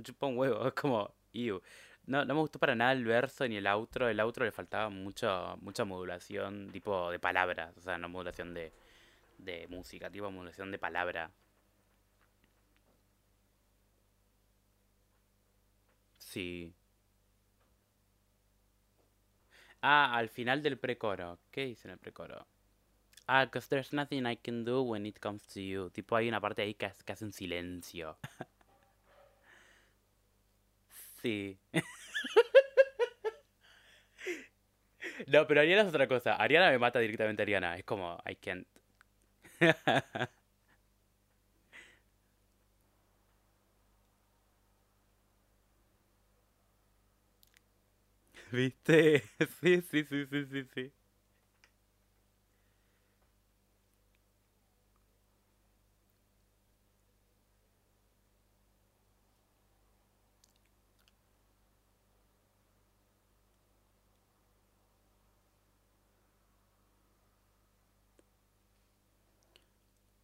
chupa 0.02 0.26
un 0.26 0.36
huevo, 0.36 0.66
es 0.68 0.74
como, 0.74 1.14
ew. 1.32 1.62
No, 2.06 2.24
no 2.24 2.34
me 2.34 2.40
gustó 2.40 2.58
para 2.58 2.74
nada 2.74 2.92
el 2.92 3.04
verso 3.04 3.46
ni 3.46 3.56
el 3.56 3.66
outro. 3.68 4.08
El 4.08 4.18
outro 4.20 4.44
le 4.44 4.50
faltaba 4.50 4.90
mucho, 4.90 5.56
mucha 5.60 5.84
modulación, 5.84 6.70
tipo 6.72 7.10
de 7.12 7.20
palabras, 7.20 7.76
o 7.78 7.80
sea, 7.80 7.96
no 7.96 8.08
modulación 8.08 8.54
de, 8.54 8.72
de 9.38 9.68
música, 9.68 10.10
tipo 10.10 10.30
modulación 10.30 10.72
de 10.72 10.78
palabra. 10.78 11.30
Sí. 16.34 16.74
Ah, 19.82 20.14
al 20.16 20.28
final 20.28 20.62
del 20.62 20.78
precoro. 20.78 21.38
¿Qué 21.50 21.64
dice 21.66 21.88
en 21.88 21.92
el 21.92 21.98
precoro? 21.98 22.46
Ah, 23.28 23.44
because 23.46 23.68
there's 23.68 23.92
nothing 23.92 24.26
I 24.26 24.36
can 24.36 24.64
do 24.64 24.82
when 24.82 25.06
it 25.06 25.18
comes 25.20 25.46
to 25.48 25.60
you. 25.60 25.90
Tipo, 25.90 26.16
hay 26.16 26.28
una 26.28 26.40
parte 26.40 26.62
ahí 26.62 26.74
que, 26.74 26.90
que 27.04 27.12
hace 27.12 27.24
un 27.24 27.32
silencio. 27.32 28.18
sí. 31.22 31.58
no, 35.28 35.46
pero 35.46 35.60
Ariana 35.60 35.82
es 35.82 35.88
otra 35.88 36.08
cosa. 36.08 36.34
Ariana 36.36 36.70
me 36.70 36.78
mata 36.78 36.98
directamente 36.98 37.42
Ariana. 37.42 37.76
Es 37.76 37.84
como, 37.84 38.18
I 38.26 38.36
can't. 38.36 38.66
¿Viste? 48.56 49.22
Sí, 49.60 49.82
sí, 49.90 50.04
sí, 50.04 50.26
sí, 50.26 50.44
sí, 50.50 50.64
sí. 50.74 50.92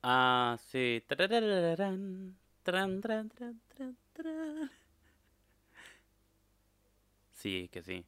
Ah, 0.02 0.56
sí. 0.70 1.02
Tran, 2.62 3.00
tran, 3.00 3.28
tran. 3.30 4.70
Sí, 7.32 7.68
que 7.72 7.82
sí. 7.82 8.04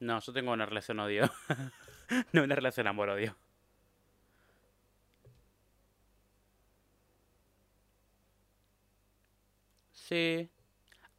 No, 0.00 0.18
yo 0.20 0.32
tengo 0.32 0.52
una 0.52 0.66
relación 0.66 0.98
odio. 1.00 1.30
no 2.32 2.42
una 2.42 2.54
relación 2.54 2.86
amor-odio. 2.86 3.36
Sí. 10.10 10.50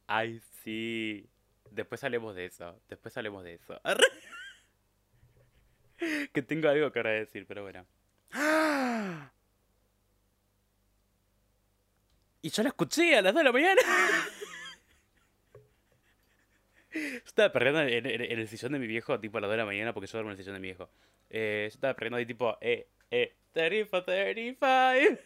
Ay, 0.06 0.40
sí. 0.62 1.26
Después 1.70 2.04
hablemos 2.04 2.36
de 2.36 2.44
eso. 2.44 2.78
Después 2.90 3.16
hablemos 3.16 3.42
de 3.42 3.54
eso. 3.54 3.80
que 6.34 6.42
tengo 6.42 6.68
algo 6.68 6.92
que 6.92 6.98
ahora 6.98 7.12
decir, 7.12 7.46
pero 7.46 7.62
bueno. 7.62 7.86
Y 12.42 12.50
yo 12.50 12.62
la 12.62 12.68
escuché 12.68 13.16
a 13.16 13.22
las 13.22 13.32
2 13.32 13.40
de 13.40 13.44
la 13.44 13.52
mañana. 13.52 13.80
estaba 17.24 17.50
perdiendo 17.50 17.80
en, 17.80 18.06
el 18.06 18.48
sillón 18.48 18.72
de 18.72 18.78
mi 18.78 18.86
viejo, 18.86 19.18
tipo 19.18 19.38
a 19.38 19.40
las 19.40 19.48
2 19.48 19.54
de 19.54 19.56
la 19.56 19.64
mañana, 19.64 19.94
porque 19.94 20.06
yo 20.06 20.18
duermo 20.18 20.32
en 20.32 20.36
el 20.36 20.44
sillón 20.44 20.56
de 20.56 20.60
mi 20.60 20.68
viejo. 20.68 20.90
Eh, 21.30 21.68
yo 21.70 21.74
estaba 21.74 21.94
perdiendo 21.94 22.18
ahí, 22.18 22.26
tipo, 22.26 22.58
eh, 22.60 22.88
eh, 23.10 23.34
35, 23.52 24.04
35. 24.04 24.66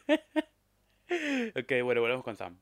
ok, 1.59 1.73
bueno, 1.83 2.01
volvemos 2.01 2.23
con 2.23 2.37
Sam. 2.37 2.61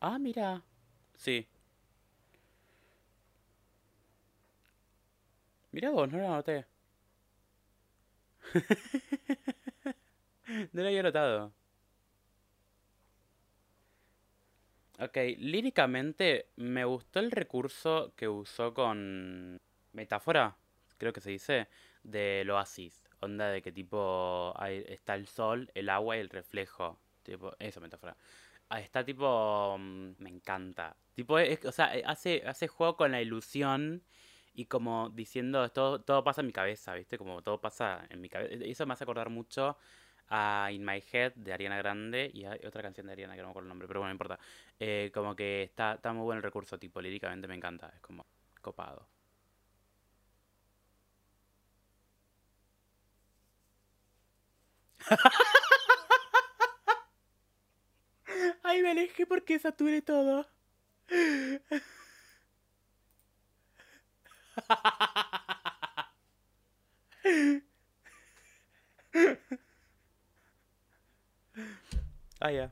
Ah, 0.00 0.18
mira. 0.18 0.62
Sí. 1.16 1.46
Mira 5.72 5.90
vos, 5.90 6.08
no 6.10 6.18
lo 6.18 6.28
noté. 6.28 6.64
no 10.72 10.82
lo 10.82 10.88
había 10.88 11.02
notado. 11.02 11.52
Ok, 14.98 15.16
líricamente 15.38 16.50
me 16.56 16.84
gustó 16.84 17.20
el 17.20 17.30
recurso 17.30 18.12
que 18.16 18.28
usó 18.28 18.74
con 18.74 19.58
metáfora, 19.92 20.56
creo 20.98 21.12
que 21.14 21.22
se 21.22 21.30
dice, 21.30 21.68
del 22.02 22.50
oasis. 22.50 23.08
Onda 23.20 23.48
de 23.48 23.62
que 23.62 23.72
tipo 23.72 24.54
está 24.68 25.14
el 25.14 25.26
sol, 25.26 25.70
el 25.74 25.88
agua 25.88 26.16
y 26.16 26.20
el 26.20 26.28
reflejo. 26.28 26.98
Tipo, 27.22 27.54
esa 27.58 27.80
metáfora. 27.80 28.16
Ah, 28.70 28.80
está 28.80 29.04
tipo... 29.04 29.76
Mm, 29.78 30.12
me 30.18 30.30
encanta. 30.30 30.96
Tipo, 31.14 31.34
o 31.36 31.72
sea, 31.72 31.92
hace, 32.06 32.42
hace 32.46 32.68
juego 32.68 32.96
con 32.96 33.10
la 33.12 33.20
ilusión 33.20 34.02
y 34.54 34.66
como 34.66 35.10
diciendo, 35.10 35.68
todo, 35.70 36.00
todo 36.02 36.22
pasa 36.24 36.40
en 36.42 36.46
mi 36.48 36.52
cabeza, 36.52 36.94
¿viste? 36.94 37.18
Como 37.18 37.42
todo 37.42 37.60
pasa 37.60 38.06
en 38.10 38.20
mi 38.20 38.28
cabeza. 38.28 38.54
Eso 38.64 38.86
me 38.86 38.92
hace 38.94 39.04
acordar 39.04 39.28
mucho 39.30 39.76
a 40.28 40.70
In 40.72 40.84
My 40.84 41.02
Head 41.12 41.34
de 41.34 41.52
Ariana 41.52 41.78
Grande 41.78 42.30
y 42.32 42.44
hay 42.44 42.60
otra 42.66 42.82
canción 42.82 43.06
de 43.08 43.12
Ariana 43.14 43.34
que 43.34 43.40
no 43.42 43.48
me 43.48 43.50
acuerdo 43.50 43.66
el 43.66 43.70
nombre, 43.70 43.88
pero 43.88 44.00
bueno, 44.00 44.10
no 44.10 44.14
importa. 44.14 44.38
Eh, 44.78 45.10
como 45.14 45.34
que 45.36 45.64
está, 45.64 45.94
está 45.94 46.12
muy 46.12 46.24
bueno 46.24 46.38
el 46.38 46.42
recurso, 46.44 46.78
tipo, 46.78 47.00
líricamente 47.00 47.48
me 47.48 47.56
encanta, 47.56 47.90
es 47.94 48.00
como 48.00 48.24
copado. 48.62 49.08
Ay, 58.70 58.82
me 58.82 58.90
alejé 58.90 59.26
porque 59.26 59.58
saturé 59.58 60.02
todo. 60.02 60.46
Ah, 72.40 72.50
ya. 72.50 72.70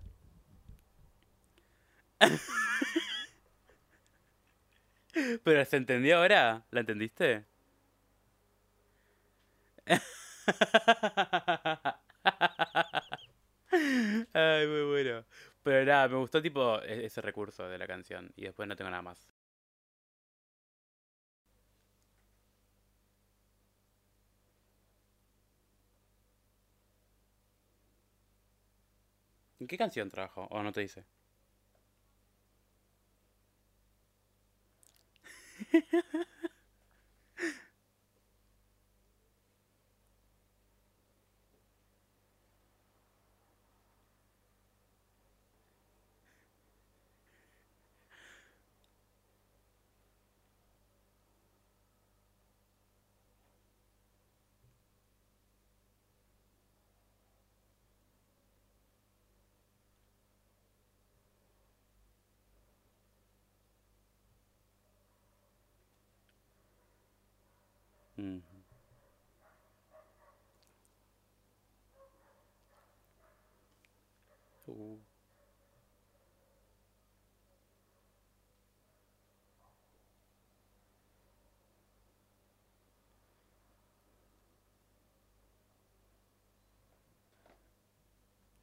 Pero 5.44 5.64
se 5.64 5.76
entendió 5.76 6.18
ahora, 6.18 6.64
¿la 6.70 6.80
entendiste? 6.80 7.44
Ay, 14.34 14.66
muy 14.66 14.82
bueno. 14.88 15.24
Pero 15.62 15.84
nada, 15.84 16.08
me 16.08 16.16
gustó 16.16 16.42
tipo 16.42 16.80
e-, 16.82 17.06
ese 17.06 17.20
recurso 17.20 17.68
de 17.68 17.78
la 17.78 17.86
canción 17.86 18.32
y 18.36 18.42
después 18.44 18.68
no 18.68 18.76
tengo 18.76 18.90
nada 18.90 19.02
más. 19.02 19.28
¿En 29.60 29.68
qué 29.68 29.78
canción 29.78 30.08
trabajó? 30.10 30.48
¿O 30.50 30.62
no 30.64 30.72
te 30.72 30.80
dice? 30.80 31.06
Mm. 68.18 68.42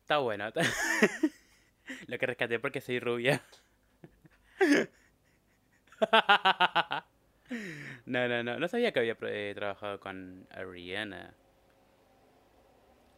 Está 0.04 0.20
bueno. 0.20 0.46
Lo 2.08 2.18
que 2.18 2.26
rescaté 2.26 2.60
porque 2.60 2.82
soy 2.82 3.00
rubia. 3.00 3.44
No, 8.06 8.28
no, 8.28 8.44
no. 8.44 8.60
No 8.60 8.68
sabía 8.68 8.92
que 8.92 9.00
había 9.00 9.18
eh, 9.22 9.54
trabajado 9.56 10.00
con 10.00 10.48
Ariana. 10.52 11.34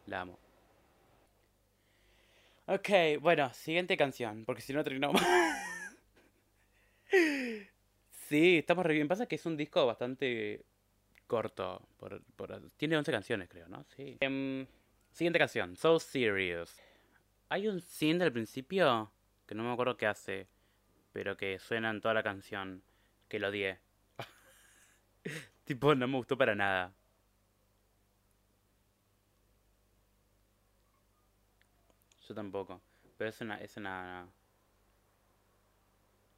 La 0.06 0.22
amo. 0.22 0.38
Ok, 2.66 2.88
bueno, 3.20 3.52
siguiente 3.54 3.96
canción, 3.96 4.44
porque 4.44 4.62
si 4.62 4.72
no 4.72 4.84
terminamos. 4.84 5.20
sí, 8.10 8.58
estamos 8.58 8.84
re 8.84 8.94
bien. 8.94 9.08
Pasa 9.08 9.26
que 9.26 9.36
es 9.36 9.46
un 9.46 9.56
disco 9.56 9.86
bastante 9.86 10.64
corto. 11.26 11.86
Por, 11.98 12.22
tiene 12.76 12.96
11 12.96 13.12
canciones, 13.12 13.48
creo, 13.48 13.68
¿no? 13.68 13.84
Sí. 13.96 14.16
Em, 14.20 14.66
siguiente 15.10 15.38
canción, 15.38 15.76
So 15.76 15.98
Serious. 15.98 16.80
Hay 17.50 17.68
un 17.68 17.80
scene 17.80 18.18
del 18.18 18.32
principio 18.32 19.10
que 19.46 19.54
no 19.54 19.62
me 19.62 19.72
acuerdo 19.72 19.96
qué 19.96 20.06
hace, 20.06 20.48
pero 21.12 21.36
que 21.36 21.58
suena 21.58 21.90
en 21.90 22.02
toda 22.02 22.12
la 22.12 22.22
canción, 22.22 22.82
que 23.28 23.38
lo 23.38 23.48
odié. 23.48 23.78
tipo, 25.64 25.94
no 25.94 26.08
me 26.08 26.16
gustó 26.16 26.36
para 26.36 26.54
nada. 26.54 26.92
Yo 32.28 32.34
tampoco. 32.34 32.80
Pero 33.16 33.30
es 33.30 33.40
una... 33.40 33.60
Es 33.60 33.76
una... 33.76 34.28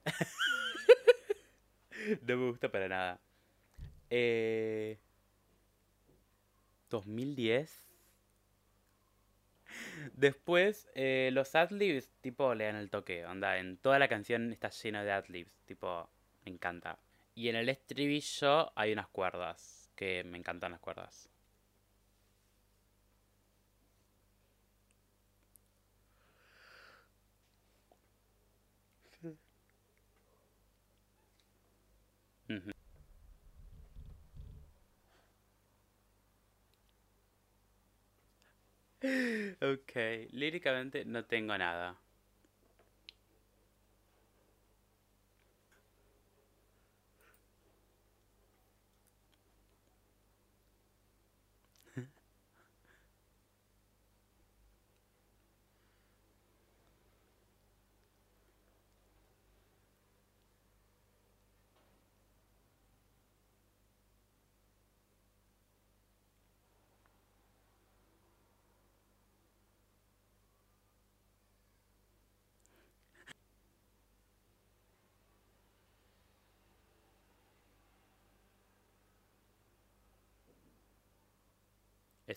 no 2.22 2.36
me 2.36 2.50
gusta 2.50 2.70
para 2.70 2.88
nada. 2.88 3.20
Eh... 4.08 4.98
2010. 6.90 7.86
Después, 10.14 10.88
eh, 10.94 11.30
los 11.32 11.54
adlibs, 11.54 12.10
tipo, 12.20 12.54
le 12.54 12.64
dan 12.64 12.76
el 12.76 12.90
toque. 12.90 13.24
Onda, 13.26 13.58
en 13.58 13.76
toda 13.76 13.98
la 13.98 14.08
canción 14.08 14.52
está 14.52 14.70
lleno 14.70 15.04
de 15.04 15.12
adlibs. 15.12 15.52
Tipo, 15.66 16.08
me 16.44 16.52
encanta. 16.52 16.98
Y 17.34 17.48
en 17.48 17.56
el 17.56 17.68
estribillo 17.68 18.72
hay 18.78 18.92
unas 18.92 19.08
cuerdas, 19.08 19.90
que 19.96 20.22
me 20.22 20.38
encantan 20.38 20.70
las 20.72 20.80
cuerdas. 20.80 21.28
Líricamente 40.32 41.04
no 41.04 41.24
tengo 41.24 41.56
nada. 41.56 41.98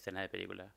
Escena 0.04 0.22
de 0.22 0.30
película. 0.30 0.74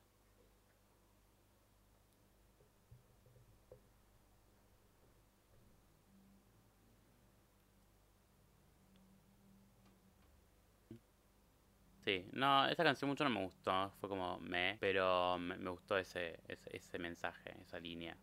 Sí, 12.05 12.25
no, 12.31 12.65
esta 12.69 12.83
canción 12.85 13.09
mucho 13.09 13.25
no 13.25 13.29
me 13.29 13.43
gustó, 13.43 13.91
fue 13.99 14.07
como 14.07 14.39
me, 14.39 14.77
pero 14.79 15.37
me, 15.37 15.57
me 15.57 15.69
gustó 15.69 15.97
ese, 15.97 16.39
ese, 16.47 16.69
ese 16.77 16.99
mensaje, 16.99 17.53
esa 17.61 17.79
línea. 17.79 18.15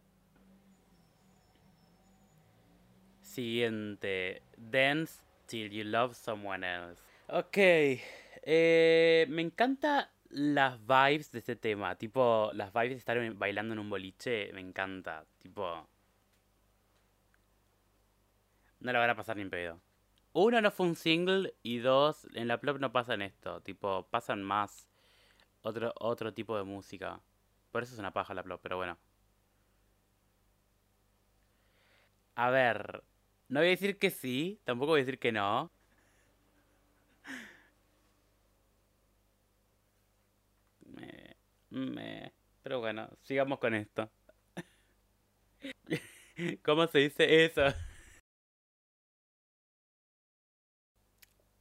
Siguiente, 3.20 4.42
Dance 4.56 5.22
Till 5.46 5.70
You 5.70 5.84
Love 5.84 6.14
Someone 6.14 6.66
Else. 6.66 7.02
Ok, 7.28 7.56
eh, 7.56 9.26
me 9.28 9.42
encanta 9.42 10.13
las 10.34 10.80
vibes 10.84 11.30
de 11.30 11.38
este 11.38 11.56
tema, 11.56 11.96
tipo 11.96 12.50
las 12.54 12.72
vibes 12.72 12.90
de 12.90 12.96
estar 12.96 13.34
bailando 13.34 13.72
en 13.74 13.78
un 13.78 13.88
boliche, 13.88 14.50
me 14.52 14.60
encanta, 14.60 15.24
tipo, 15.38 15.88
no 18.80 18.92
la 18.92 18.98
van 18.98 19.10
a 19.10 19.16
pasar 19.16 19.36
ni 19.36 19.42
en 19.42 19.50
pedo. 19.50 19.80
Uno, 20.32 20.60
no 20.60 20.70
fue 20.72 20.86
un 20.86 20.96
single 20.96 21.54
y 21.62 21.78
dos, 21.78 22.26
en 22.34 22.48
la 22.48 22.60
plop 22.60 22.78
no 22.80 22.92
pasan 22.92 23.22
esto, 23.22 23.60
tipo, 23.62 24.08
pasan 24.10 24.42
más 24.42 24.88
otro, 25.62 25.94
otro 26.00 26.34
tipo 26.34 26.56
de 26.56 26.64
música. 26.64 27.20
Por 27.72 27.82
eso 27.84 27.94
es 27.94 28.00
una 28.00 28.12
paja 28.12 28.34
la 28.34 28.42
plop, 28.42 28.60
pero 28.62 28.76
bueno. 28.76 28.98
A 32.36 32.50
ver, 32.50 33.02
no 33.48 33.60
voy 33.60 33.68
a 33.68 33.70
decir 33.70 33.98
que 33.98 34.10
sí, 34.10 34.60
tampoco 34.64 34.92
voy 34.92 35.00
a 35.00 35.04
decir 35.04 35.18
que 35.18 35.32
no. 35.32 35.70
Me, 41.74 41.90
me, 41.90 42.32
pero 42.62 42.80
bueno, 42.80 43.08
sigamos 43.22 43.58
con 43.58 43.74
esto. 43.74 44.10
¿Cómo 46.64 46.87
se 46.87 46.98
dice 46.98 47.44
eso? 47.44 47.62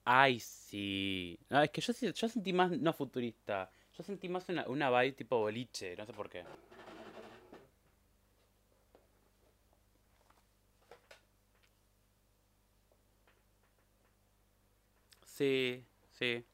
Ay, 0.05 0.39
sí. 0.39 1.39
No, 1.49 1.61
es 1.61 1.69
que 1.71 1.81
yo, 1.81 1.93
yo 2.11 2.27
sentí 2.29 2.51
más, 2.53 2.71
no 2.71 2.93
futurista, 2.93 3.69
yo 3.97 4.03
sentí 4.03 4.27
más 4.29 4.47
una, 4.49 4.67
una 4.67 4.89
vibe 4.89 5.13
tipo 5.13 5.37
boliche, 5.39 5.95
no 5.95 6.05
sé 6.05 6.13
por 6.13 6.29
qué. 6.29 6.43
Sí, 15.25 15.85
sí. 16.11 16.45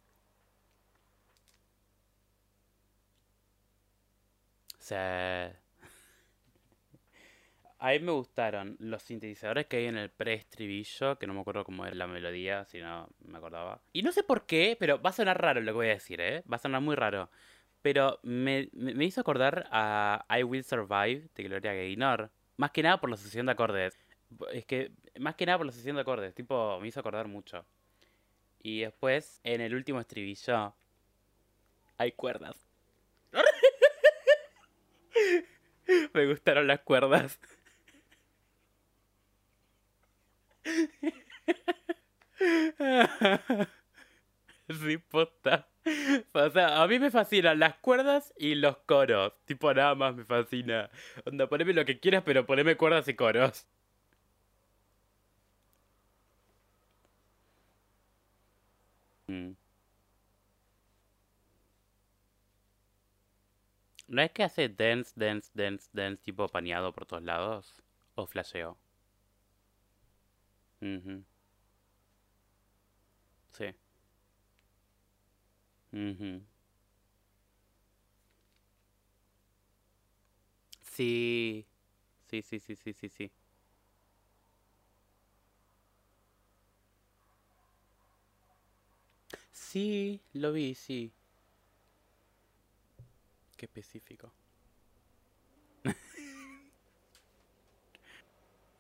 Sea, 4.90 5.56
a 7.80 7.92
mí 7.92 8.00
me 8.00 8.12
gustaron 8.12 8.76
los 8.80 9.04
sintetizadores 9.04 9.68
que 9.68 9.78
hay 9.78 9.86
en 9.86 9.98
el 9.98 10.10
pre-estribillo, 10.10 11.18
que 11.18 11.28
no 11.28 11.34
me 11.34 11.40
acuerdo 11.40 11.64
cómo 11.64 11.86
era 11.86 11.96
la 11.96 12.08
melodía, 12.08 12.66
si 12.66 12.80
no 12.80 13.08
me 13.26 13.38
acordaba. 13.38 13.82
Y 13.94 14.02
no 14.02 14.12
sé 14.12 14.24
por 14.24 14.46
qué, 14.46 14.76
pero 14.78 15.02
va 15.02 15.12
a 15.12 15.14
sonar 15.14 15.42
raro 15.42 15.62
lo 15.62 15.72
que 15.72 15.76
voy 15.76 15.88
a 15.88 15.92
decir, 15.92 16.20
¿eh? 16.20 16.44
Va 16.52 16.58
a 16.58 16.60
sonar 16.60 16.82
muy 16.82 16.96
raro. 16.96 17.30
Pero 17.82 18.20
me, 18.24 18.70
me, 18.74 19.06
hizo 19.06 19.22
acordar 19.22 19.68
a 19.72 20.26
I 20.30 20.44
Will 20.44 20.66
Survive 20.66 21.30
de 21.34 21.44
Gloria 21.44 21.74
Gaynor. 21.74 22.30
Más 22.58 22.72
que 22.72 22.84
nada 22.84 23.00
por 23.00 23.10
la 23.10 23.16
sucesión 23.16 23.46
de 23.46 23.54
acordes. 23.54 23.98
Es 24.52 24.66
que, 24.66 24.92
más 25.18 25.36
que 25.36 25.46
nada 25.46 25.58
por 25.58 25.66
la 25.66 25.72
sucesión 25.72 25.96
de 25.96 26.02
acordes. 26.02 26.36
Tipo, 26.36 26.80
me 26.82 26.90
hizo 26.90 27.00
acordar 27.00 27.30
mucho. 27.30 27.66
Y 28.62 28.82
después, 28.82 29.40
en 29.46 29.62
el 29.62 29.74
último 29.74 30.02
estribillo, 30.02 30.76
hay 31.98 32.12
cuerdas. 32.12 32.69
Me 36.14 36.26
gustaron 36.28 36.68
las 36.68 36.82
cuerdas. 36.82 37.40
Sí, 44.70 44.98
posta. 44.98 45.68
O 46.34 46.50
sea, 46.52 46.82
a 46.84 46.88
mí 46.88 47.00
me 47.00 47.10
fascinan 47.12 47.60
las 47.60 47.76
cuerdas 47.80 48.34
y 48.38 48.56
los 48.56 48.78
coros. 48.80 49.34
Tipo, 49.46 49.74
nada 49.74 49.96
más 49.96 50.16
me 50.16 50.26
fascina. 50.26 50.90
Onda, 51.26 51.48
poneme 51.50 51.74
lo 51.74 51.86
que 51.86 52.00
quieras, 52.00 52.24
pero 52.26 52.46
poneme 52.46 52.78
cuerdas 52.78 53.08
y 53.08 53.16
coros. 53.16 53.68
Mm. 59.30 59.56
¿No 64.10 64.22
es 64.22 64.32
que 64.32 64.44
hace 64.44 64.68
dance, 64.68 65.14
dance, 65.16 65.52
dance, 65.54 65.90
dance, 65.94 66.22
tipo 66.22 66.50
paneado 66.50 66.92
por 66.92 67.06
todos 67.06 67.24
lados? 67.24 67.82
¿O 68.16 68.26
flasheo? 68.28 68.78
Sí. 73.58 73.74
Sí. 80.82 81.66
Sí, 82.30 82.42
sí, 82.44 82.60
sí, 82.60 82.76
sí, 82.76 82.94
sí, 82.94 83.10
sí. 83.10 83.32
Sí, 89.52 90.22
lo 90.34 90.52
vi, 90.54 90.74
sí. 90.74 91.14
Qué 93.60 93.66
específico. 93.68 94.34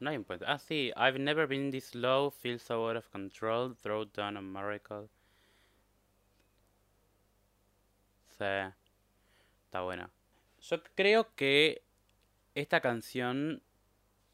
Un 0.01 0.23
puente. 0.23 0.45
Ah, 0.47 0.57
sí. 0.57 0.91
I've 0.97 1.19
never 1.19 1.45
been 1.47 1.69
this 1.69 1.93
low, 1.93 2.31
feel 2.31 2.57
so 2.57 2.89
out 2.89 2.95
of 2.97 3.11
control, 3.11 3.75
throw 3.75 4.03
down 4.05 4.35
a 4.35 4.41
miracle. 4.41 5.09
Sí, 8.37 8.45
está 9.65 9.81
buena. 9.81 10.09
Yo 10.61 10.83
creo 10.95 11.33
que 11.35 11.81
esta 12.55 12.81
canción 12.81 13.61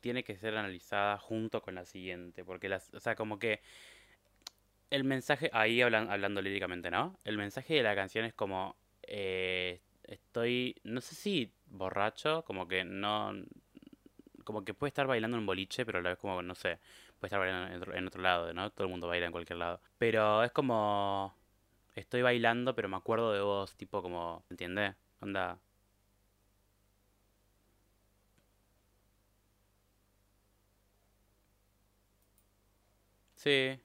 tiene 0.02 0.24
que 0.24 0.38
ser 0.38 0.56
analizada 0.58 1.18
junto 1.20 1.62
con 1.62 1.76
la 1.76 1.86
siguiente, 1.86 2.44
porque 2.46 2.70
las, 2.70 2.94
o 2.94 3.00
sea, 3.00 3.16
como 3.16 3.40
que 3.40 3.62
el 4.90 5.04
mensaje, 5.04 5.50
ahí 5.54 5.82
hablan- 5.82 6.10
hablando 6.10 6.42
líricamente, 6.42 6.92
¿no? 6.92 7.18
El 7.24 7.38
mensaje 7.38 7.76
de 7.76 7.84
la 7.84 7.96
canción 7.96 8.26
es 8.26 8.34
como, 8.34 8.76
eh, 9.04 9.82
estoy, 10.08 10.76
no 10.84 11.02
sé 11.02 11.16
si 11.16 11.52
borracho, 11.68 12.44
como 12.46 12.68
que 12.68 12.84
no, 12.84 13.34
como 14.44 14.64
que 14.64 14.74
puede 14.74 14.90
estar 14.90 15.08
bailando 15.08 15.38
en 15.38 15.42
un 15.42 15.46
boliche, 15.48 15.86
pero 15.86 16.00
a 16.00 16.02
la 16.02 16.10
vez 16.12 16.20
como, 16.20 16.42
no 16.42 16.56
sé, 16.56 16.80
puede 17.20 17.28
estar 17.30 17.40
bailando 17.40 17.94
en 17.94 18.08
otro, 18.08 18.22
lado, 18.22 18.54
¿no? 18.54 18.70
Todo 18.72 18.86
el 18.86 18.92
mundo 18.92 19.08
baila 19.08 19.26
en 19.28 19.32
cualquier 19.32 19.58
lado. 19.60 19.82
Pero 19.98 20.44
es 20.44 20.52
como, 20.52 21.36
estoy 21.96 22.22
bailando, 22.22 22.76
pero 22.76 22.90
me 22.90 22.98
acuerdo 22.98 23.34
de 23.34 23.42
vos, 23.42 23.76
tipo 23.76 24.02
como, 24.02 24.44
¿entiendes? 24.50 24.96
Onda, 25.22 25.60
sí. 33.36 33.80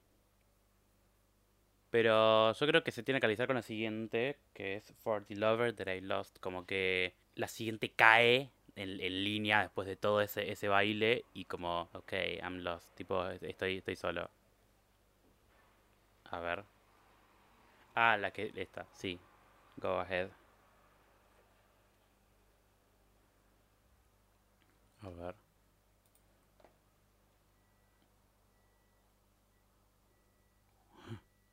Pero 1.91 2.53
yo 2.53 2.67
creo 2.67 2.83
que 2.83 2.91
se 2.91 3.03
tiene 3.03 3.19
que 3.19 3.25
analizar 3.27 3.47
con 3.47 3.55
la 3.57 3.61
siguiente, 3.61 4.37
que 4.53 4.75
es 4.77 4.93
For 5.03 5.25
the 5.25 5.35
Lover 5.35 5.73
That 5.75 5.93
I 5.93 6.01
Lost. 6.01 6.39
Como 6.39 6.65
que 6.65 7.15
la 7.35 7.47
siguiente 7.47 7.91
cae 7.91 8.51
en, 8.75 8.99
en 9.01 9.23
línea 9.23 9.61
después 9.61 9.87
de 9.87 9.95
todo 9.97 10.21
ese, 10.21 10.51
ese 10.51 10.67
baile 10.69 11.25
y 11.33 11.45
como, 11.45 11.89
ok, 11.93 12.13
I'm 12.41 12.59
lost. 12.59 12.93
Tipo, 12.95 13.27
estoy, 13.29 13.77
estoy 13.77 13.95
solo. 13.95 14.29
A 16.31 16.39
ver. 16.39 16.63
Ah, 17.95 18.17
la 18.17 18.31
que, 18.31 18.51
esta, 18.55 18.85
sí. 18.93 19.19
Go 19.77 19.99
ahead. 19.99 20.29
A 25.03 25.09
ver. 25.09 25.35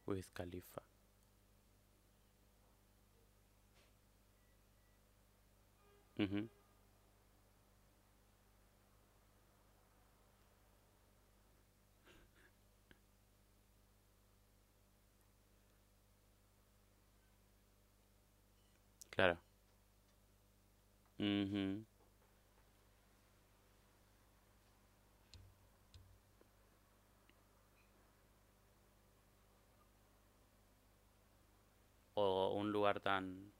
Wiz 0.09 0.29
Khalifa. 0.35 0.83
Claro. 19.11 19.38
o 32.18 32.52
un 32.54 32.72
lugar 32.72 33.00
tan... 33.00 33.52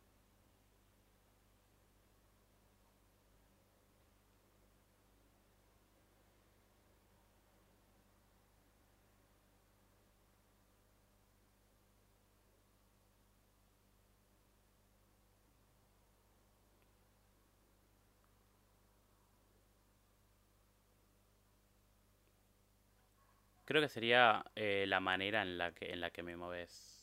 Creo 23.65 23.81
que 23.83 23.89
sería 23.89 24.45
eh, 24.57 24.85
la 24.89 24.99
manera 25.01 25.43
en 25.43 25.59
la 25.59 25.73
que, 25.73 25.93
en 25.93 26.01
la 26.01 26.11
que 26.11 26.23
me 26.25 26.37
moves. 26.37 26.98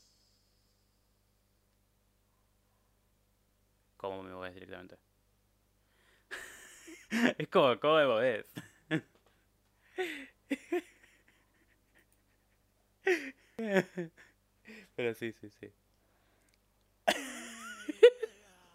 ¿Cómo 4.06 4.22
me 4.22 4.32
moves 4.34 4.54
directamente? 4.54 4.98
es 7.38 7.48
como, 7.50 7.80
¿cómo 7.80 7.96
me 7.98 8.06
moves? 8.06 8.54
Pero 14.96 15.14
sí, 15.14 15.32
sí, 15.34 15.50
sí. 15.50 15.72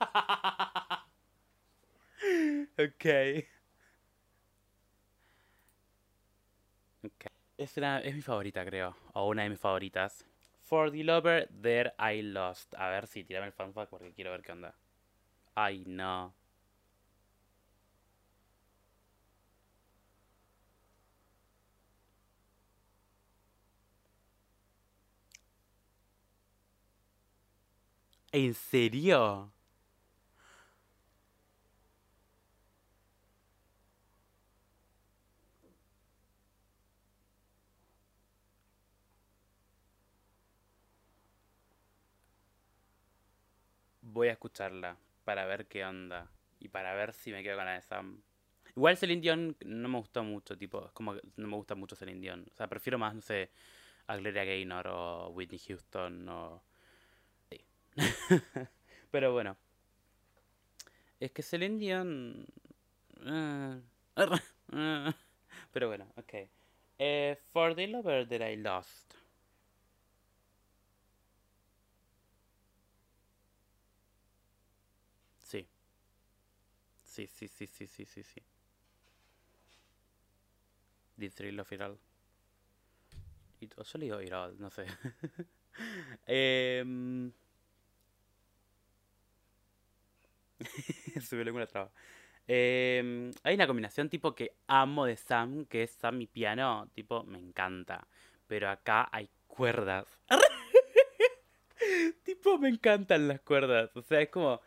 ok. 2.79 3.05
Ok. 7.05 7.27
Es, 7.59 7.77
una- 7.77 8.01
es 8.01 8.15
mi 8.15 8.23
favorita, 8.23 8.65
creo. 8.65 8.97
O 9.15 9.29
una 9.29 9.43
de 9.43 9.51
mis 9.51 9.61
favoritas. 9.61 10.25
For 10.63 10.91
the 10.91 11.03
lover, 11.05 11.49
there 11.63 11.93
I 11.99 12.23
lost. 12.23 12.75
A 12.77 12.89
ver 12.89 13.07
si 13.07 13.25
tirame 13.25 13.47
el 13.49 13.53
fanfact 13.53 13.91
porque 13.91 14.13
quiero 14.13 14.31
ver 14.31 14.43
qué 14.43 14.53
onda. 14.53 14.75
Ay, 15.55 15.85
no. 15.87 16.35
¿En 28.33 28.55
serio? 28.55 29.53
Voy 44.03 44.29
a 44.29 44.33
escucharla 44.33 44.97
para 45.25 45.47
ver 45.47 45.67
qué 45.67 45.85
onda. 45.85 46.31
Y 46.59 46.69
para 46.69 46.95
ver 46.95 47.13
si 47.13 47.33
me 47.33 47.43
quedo 47.43 47.57
con 47.57 47.67
la 47.67 47.75
de 47.75 47.83
Sam. 47.83 48.23
Igual 48.77 48.97
Celine 48.97 49.21
Dion 49.21 49.57
no 49.65 49.89
me 49.89 49.99
gustó 49.99 50.23
mucho, 50.23 50.57
tipo, 50.57 50.87
es 50.87 50.93
como 50.93 51.15
que 51.15 51.21
no 51.37 51.49
me 51.49 51.57
gusta 51.57 51.75
mucho 51.75 51.97
Celine 51.97 52.21
Dion. 52.21 52.47
O 52.51 52.55
sea, 52.55 52.69
prefiero 52.69 52.99
más, 52.99 53.15
no 53.15 53.21
sé, 53.23 53.51
a 54.07 54.17
Gloria 54.17 54.45
Gaynor 54.45 54.87
o 54.89 55.29
Whitney 55.31 55.59
Houston 55.59 56.29
o... 56.29 56.63
Sí. 57.51 57.61
Pero 59.11 59.33
bueno. 59.33 59.57
Es 61.21 61.33
que 61.33 61.43
Celine 61.43 61.79
Dion... 61.79 62.47
eh, 63.27 63.81
Pero 65.73 65.89
bueno, 65.89 66.07
ok. 66.17 66.35
Eh, 66.99 67.37
for 67.53 67.75
the 67.75 67.87
lover 67.87 68.27
that 68.29 68.41
I 68.43 68.57
lost. 68.57 69.15
Sí. 75.39 75.67
Sí, 77.21 77.27
sí, 77.27 77.49
sí, 77.49 77.67
sí, 77.67 77.87
sí, 77.87 78.07
sí, 78.07 78.23
sí. 78.23 78.41
The 81.19 81.29
Thrill 81.31 81.61
of 81.61 81.71
It 81.73 81.81
All. 81.83 81.99
It, 83.61 83.75
o 83.77 83.85
solo 83.85 84.05
digo 84.05 84.21
It 84.23 84.33
All, 84.33 84.57
no 84.59 84.71
sé. 84.71 84.87
Em, 86.27 87.33
Se 91.21 91.37
me 91.37 91.51
una 91.51 91.67
traba. 91.67 91.91
Em, 92.47 93.31
hay 93.45 93.55
una 93.55 93.67
combinación 93.67 94.09
tipo 94.09 94.35
que 94.35 94.57
amo 94.67 95.07
de 95.07 95.17
Sam, 95.17 95.67
que 95.67 95.85
es 95.85 95.93
Sam 95.93 96.21
y 96.23 96.27
piano, 96.27 96.89
tipo, 96.95 97.25
me 97.25 97.39
encanta. 97.39 98.07
Pero 98.47 98.69
acá 98.71 99.09
hay 99.13 99.31
cuerdas. 99.47 100.07
Tipo, 102.25 102.59
me 102.59 102.69
encantan 102.69 103.29
las 103.29 103.41
cuerdas. 103.41 103.95
O 103.97 104.03
sea, 104.03 104.21
es 104.21 104.29
como... 104.29 104.61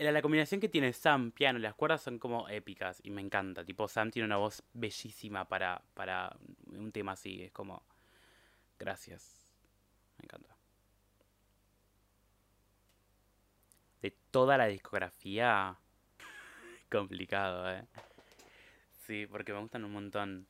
La, 0.00 0.12
la 0.12 0.22
combinación 0.22 0.62
que 0.62 0.68
tiene 0.70 0.94
Sam, 0.94 1.30
piano 1.30 1.58
y 1.58 1.62
las 1.62 1.74
cuerdas 1.74 2.00
son 2.00 2.18
como 2.18 2.48
épicas 2.48 3.00
y 3.04 3.10
me 3.10 3.20
encanta. 3.20 3.66
Tipo, 3.66 3.86
Sam 3.86 4.10
tiene 4.10 4.24
una 4.24 4.38
voz 4.38 4.62
bellísima 4.72 5.46
para, 5.46 5.82
para 5.92 6.34
un 6.68 6.90
tema 6.90 7.12
así. 7.12 7.42
Es 7.42 7.52
como... 7.52 7.82
Gracias. 8.78 9.46
Me 10.16 10.24
encanta. 10.24 10.56
De 14.00 14.10
toda 14.30 14.56
la 14.56 14.68
discografía... 14.68 15.76
Complicado, 16.90 17.70
¿eh? 17.70 17.84
Sí, 19.06 19.26
porque 19.26 19.52
me 19.52 19.60
gustan 19.60 19.84
un 19.84 19.92
montón. 19.92 20.46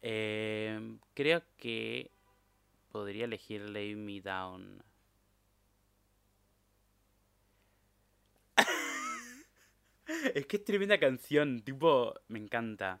Eh, 0.00 0.96
creo 1.12 1.42
que 1.58 2.10
podría 2.90 3.26
elegir 3.26 3.60
Lay 3.68 3.94
Me 3.94 4.22
Down. 4.22 4.82
Es 10.34 10.46
que 10.46 10.56
es 10.58 10.64
tremenda 10.64 10.98
canción, 10.98 11.62
tipo, 11.62 12.14
me 12.28 12.38
encanta. 12.38 13.00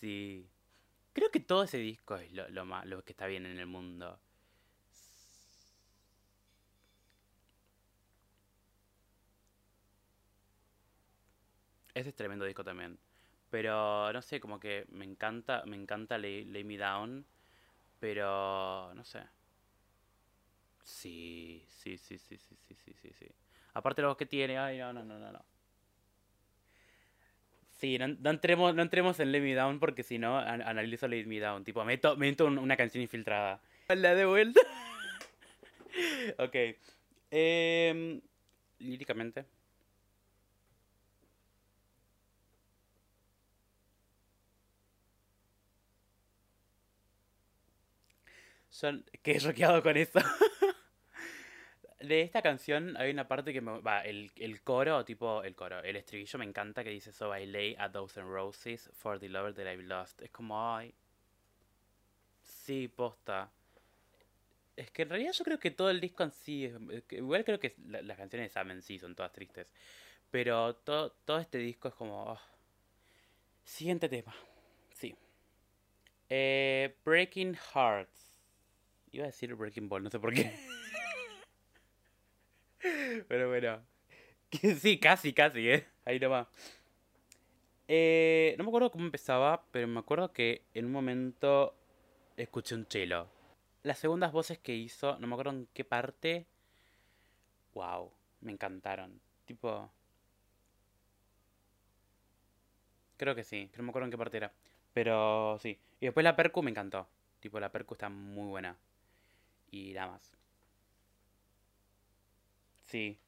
Sí. 0.00 0.46
Creo 1.14 1.30
que 1.30 1.40
todo 1.40 1.64
ese 1.64 1.78
disco 1.78 2.16
es 2.16 2.32
lo, 2.32 2.48
lo, 2.50 2.64
ma- 2.66 2.84
lo 2.86 3.04
que 3.04 3.12
está 3.12 3.26
bien 3.26 3.46
en 3.46 3.58
el 3.58 3.66
mundo. 3.66 4.20
Ese 11.94 12.10
es 12.10 12.14
tremendo 12.16 12.44
disco 12.44 12.64
también. 12.64 12.98
Pero 13.50 14.12
no 14.12 14.22
sé, 14.22 14.40
como 14.40 14.60
que 14.60 14.86
me 14.90 15.04
encanta, 15.04 15.62
me 15.66 15.76
encanta 15.76 16.18
Lay, 16.18 16.44
Lay 16.44 16.64
Me 16.64 16.76
Down, 16.78 17.26
pero 18.00 18.92
no 18.94 19.04
sé. 19.04 19.20
Sí, 20.84 21.64
sí, 21.68 21.96
sí, 21.98 22.18
sí, 22.18 22.36
sí, 22.38 22.56
sí, 22.66 22.74
sí, 22.74 22.92
sí, 23.02 23.12
sí. 23.18 23.26
Aparte 23.78 24.02
la 24.02 24.08
voz 24.08 24.16
que 24.16 24.26
tiene, 24.26 24.58
ay, 24.58 24.78
no, 24.78 24.92
no, 24.92 25.04
no, 25.04 25.18
no, 25.18 25.32
no. 25.32 25.44
Sí, 27.78 27.96
no, 27.98 28.08
no 28.08 28.30
entremos, 28.30 28.74
no 28.74 28.82
entremos 28.82 29.20
en 29.20 29.30
Let 29.30 29.40
Me 29.40 29.54
Down 29.54 29.78
porque 29.78 30.02
si 30.02 30.18
no, 30.18 30.36
an- 30.38 30.62
analizo 30.62 31.06
Let 31.06 31.26
Me 31.26 31.38
Down. 31.38 31.64
Tipo, 31.64 31.84
meto, 31.84 32.16
meto 32.16 32.46
un- 32.46 32.58
una 32.58 32.76
canción 32.76 33.02
infiltrada. 33.02 33.60
La 33.88 34.14
de 34.14 34.24
vuelta. 34.26 34.60
Ok. 36.38 36.54
Em, 37.30 38.20
líricamente. 38.78 39.44
Son... 48.70 49.04
Quedé 49.22 49.40
choqueado 49.40 49.82
con 49.82 49.96
eso. 49.96 50.18
De 52.00 52.20
esta 52.22 52.42
canción 52.42 52.96
hay 52.96 53.10
una 53.10 53.26
parte 53.26 53.52
que 53.52 53.60
me... 53.60 53.80
Va, 53.80 54.02
el, 54.02 54.30
el 54.36 54.62
coro, 54.62 55.04
tipo... 55.04 55.42
El 55.42 55.54
coro, 55.56 55.80
el 55.82 55.96
estribillo 55.96 56.38
me 56.38 56.44
encanta 56.44 56.84
que 56.84 56.90
dice 56.90 57.12
So 57.12 57.36
I 57.36 57.44
lay 57.46 57.74
a 57.78 57.88
dozen 57.88 58.24
roses 58.30 58.88
for 58.94 59.18
the 59.18 59.28
lover 59.28 59.52
that 59.54 59.66
I've 59.66 59.82
lost. 59.82 60.20
Es 60.22 60.30
como, 60.30 60.76
ay... 60.76 60.94
Sí, 62.42 62.86
posta. 62.88 63.50
Es 64.76 64.90
que 64.92 65.02
en 65.02 65.10
realidad 65.10 65.32
yo 65.32 65.44
creo 65.44 65.58
que 65.58 65.72
todo 65.72 65.90
el 65.90 66.00
disco 66.00 66.22
en 66.22 66.30
sí... 66.30 66.66
es- 66.66 67.04
igual 67.10 67.44
creo 67.44 67.58
que 67.58 67.74
la- 67.88 68.02
las 68.02 68.16
canciones 68.16 68.48
de 68.50 68.52
Sam 68.52 68.70
en 68.70 68.82
sí 68.82 68.98
son 69.00 69.16
todas 69.16 69.32
tristes. 69.32 69.66
Pero 70.30 70.76
todo, 70.76 71.10
todo 71.24 71.38
este 71.38 71.58
disco 71.58 71.88
es 71.88 71.94
como... 71.94 72.32
oh. 72.32 72.40
Siguiente 73.64 74.08
tema. 74.08 74.34
Sí. 74.94 75.16
Eh, 76.28 76.94
Breaking 77.04 77.56
Hearts. 77.74 78.38
Iba 79.10 79.24
a 79.24 79.26
decir 79.26 79.54
Breaking 79.54 79.88
Ball, 79.88 80.04
no 80.04 80.10
sé 80.10 80.20
por 80.20 80.32
qué. 80.32 80.54
Pero 83.28 83.48
bueno. 83.48 83.80
Sí, 84.80 84.98
casi, 84.98 85.34
casi, 85.34 85.68
¿eh? 85.68 85.86
Ahí 86.06 86.18
nomás. 86.18 86.46
Eh, 87.86 88.54
no 88.58 88.64
me 88.64 88.70
acuerdo 88.70 88.90
cómo 88.90 89.04
empezaba, 89.04 89.64
pero 89.70 89.86
me 89.88 89.98
acuerdo 90.00 90.32
que 90.32 90.62
en 90.74 90.86
un 90.86 90.92
momento 90.92 91.74
escuché 92.36 92.74
un 92.74 92.86
chelo. 92.86 93.28
Las 93.82 93.98
segundas 93.98 94.32
voces 94.32 94.58
que 94.58 94.74
hizo, 94.74 95.18
no 95.18 95.26
me 95.26 95.34
acuerdo 95.34 95.52
en 95.52 95.68
qué 95.74 95.84
parte. 95.84 96.46
Wow, 97.74 98.10
me 98.40 98.52
encantaron. 98.52 99.20
Tipo, 99.46 99.90
creo 103.16 103.34
que 103.34 103.44
sí, 103.44 103.68
que 103.72 103.78
no 103.78 103.84
me 103.84 103.90
acuerdo 103.90 104.06
en 104.06 104.10
qué 104.10 104.18
parte 104.18 104.36
era. 104.38 104.52
Pero 104.92 105.58
sí. 105.60 105.78
Y 106.00 106.06
después 106.06 106.24
la 106.24 106.36
percu 106.36 106.62
me 106.62 106.70
encantó. 106.70 107.06
Tipo, 107.40 107.60
la 107.60 107.70
percu 107.70 107.94
está 107.94 108.08
muy 108.08 108.48
buena. 108.48 108.76
Y 109.70 109.92
nada 109.92 110.12
más. 110.12 110.37
Sí. 112.88 113.18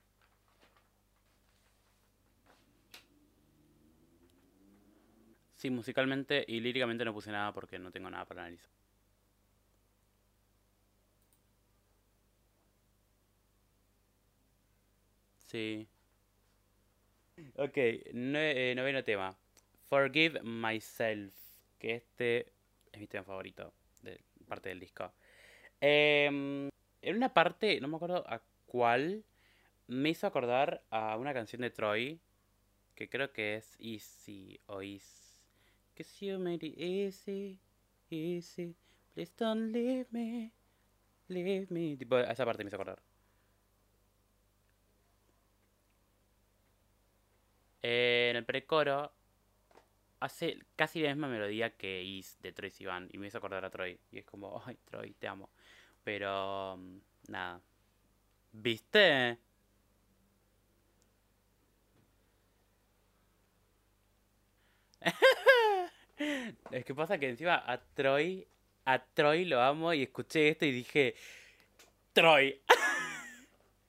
Sí, 5.54 5.70
musicalmente 5.70 6.44
y 6.48 6.58
líricamente 6.60 7.04
no 7.04 7.12
puse 7.14 7.30
nada 7.30 7.52
porque 7.52 7.78
no 7.78 7.92
tengo 7.92 8.10
nada 8.10 8.24
para 8.24 8.42
analizar. 8.42 8.70
Sí. 15.46 15.88
Ok, 17.56 17.72
eh, 17.76 18.74
noveno 18.76 19.02
tema. 19.04 19.36
Forgive 19.88 20.40
Myself. 20.42 21.34
Que 21.78 21.94
este 21.96 22.52
es 22.92 23.00
mi 23.00 23.06
tema 23.06 23.24
favorito 23.24 23.72
de 24.02 24.20
parte 24.46 24.68
del 24.68 24.80
disco. 24.80 25.12
Em, 25.80 26.68
en 27.02 27.16
una 27.16 27.32
parte, 27.34 27.80
no 27.80 27.88
me 27.88 27.96
acuerdo 27.96 28.24
a 28.28 28.42
cuál, 28.66 29.24
me 29.90 30.10
hizo 30.10 30.26
acordar 30.26 30.84
a 30.90 31.16
una 31.16 31.34
canción 31.34 31.62
de 31.62 31.70
Troy, 31.70 32.20
que 32.94 33.08
creo 33.08 33.32
que 33.32 33.56
es 33.56 33.76
Easy 33.80 34.60
o 34.66 34.82
Is. 34.82 35.36
Que 35.94 36.04
you 36.20 36.38
made 36.38 36.64
it 36.64 36.78
easy, 36.78 37.58
easy, 38.08 38.76
please 39.12 39.32
don't 39.36 39.72
leave 39.72 40.06
me, 40.12 40.52
leave 41.28 41.66
me. 41.70 41.96
Tipo, 41.96 42.16
a 42.16 42.30
esa 42.32 42.44
parte 42.44 42.62
me 42.62 42.68
hizo 42.68 42.76
acordar. 42.76 43.02
en 47.82 48.36
el 48.36 48.44
precoro 48.44 49.10
hace 50.20 50.58
casi 50.76 51.00
la 51.00 51.08
misma 51.08 51.28
melodía 51.28 51.76
que 51.76 52.04
Is 52.04 52.38
de 52.42 52.52
Troy 52.52 52.70
Sivan 52.70 53.08
y 53.10 53.18
me 53.18 53.26
hizo 53.26 53.38
acordar 53.38 53.64
a 53.64 53.70
Troy. 53.70 53.98
Y 54.12 54.18
es 54.18 54.24
como, 54.24 54.62
ay, 54.66 54.78
Troy, 54.84 55.14
te 55.14 55.26
amo. 55.26 55.50
Pero, 56.04 56.76
mm, 56.76 56.98
nada. 57.28 57.60
¿Viste? 58.52 59.38
es 66.70 66.84
que 66.84 66.94
pasa 66.94 67.18
que 67.18 67.28
encima 67.28 67.62
a 67.66 67.78
Troy, 67.78 68.46
a 68.84 68.98
Troy 68.98 69.44
lo 69.44 69.60
amo 69.60 69.92
y 69.92 70.02
escuché 70.02 70.48
esto 70.48 70.64
y 70.64 70.72
dije, 70.72 71.14
Troy. 72.12 72.60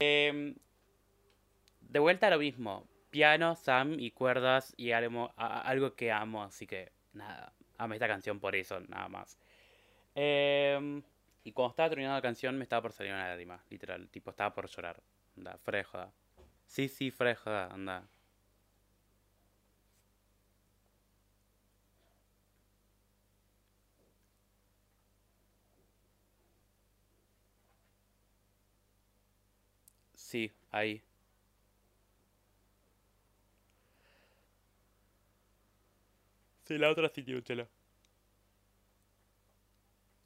Em, 0.04 0.56
de 1.82 2.00
vuelta 2.00 2.32
lo 2.32 2.40
mismo 2.40 2.88
piano, 3.12 3.56
Sam 3.56 4.00
y 4.00 4.12
cuerdas 4.12 4.74
y 4.78 4.94
algo, 4.94 5.32
algo 5.36 5.94
que 5.94 6.12
amo, 6.12 6.44
así 6.44 6.66
que 6.66 6.92
nada, 7.14 7.54
amo 7.78 7.94
esta 7.94 8.08
canción 8.08 8.40
por 8.40 8.56
eso, 8.56 8.80
nada 8.80 9.08
más. 9.10 9.38
Em, 10.16 11.04
y 11.44 11.52
cuando 11.52 11.72
estaba 11.72 11.90
terminando 11.90 12.16
la 12.16 12.22
canción 12.22 12.58
me 12.58 12.64
estaba 12.64 12.82
por 12.82 12.94
salir 12.94 13.14
una 13.14 13.28
lágrima, 13.28 13.64
literal, 13.70 14.10
tipo 14.10 14.32
estaba 14.32 14.54
por 14.54 14.68
llorar. 14.68 15.04
Anda, 15.38 15.58
freja. 15.58 16.12
Sí, 16.66 16.88
sí, 16.88 17.12
freja, 17.12 17.68
anda. 17.68 18.08
Sí, 30.32 30.52
ahí. 30.72 31.04
Sí, 36.64 36.78
la 36.80 36.90
otra 36.90 37.08
sí 37.10 37.22
tiene 37.24 37.40
un 37.40 37.46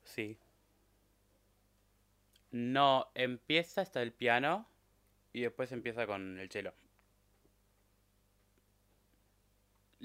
Sí. 0.03 0.38
No, 2.51 3.12
empieza 3.14 3.82
hasta 3.82 4.01
el 4.01 4.12
piano 4.12 4.68
y 5.34 5.41
después 5.41 5.72
empieza 5.72 6.08
con 6.08 6.39
el 6.39 6.49
cello. 6.51 6.74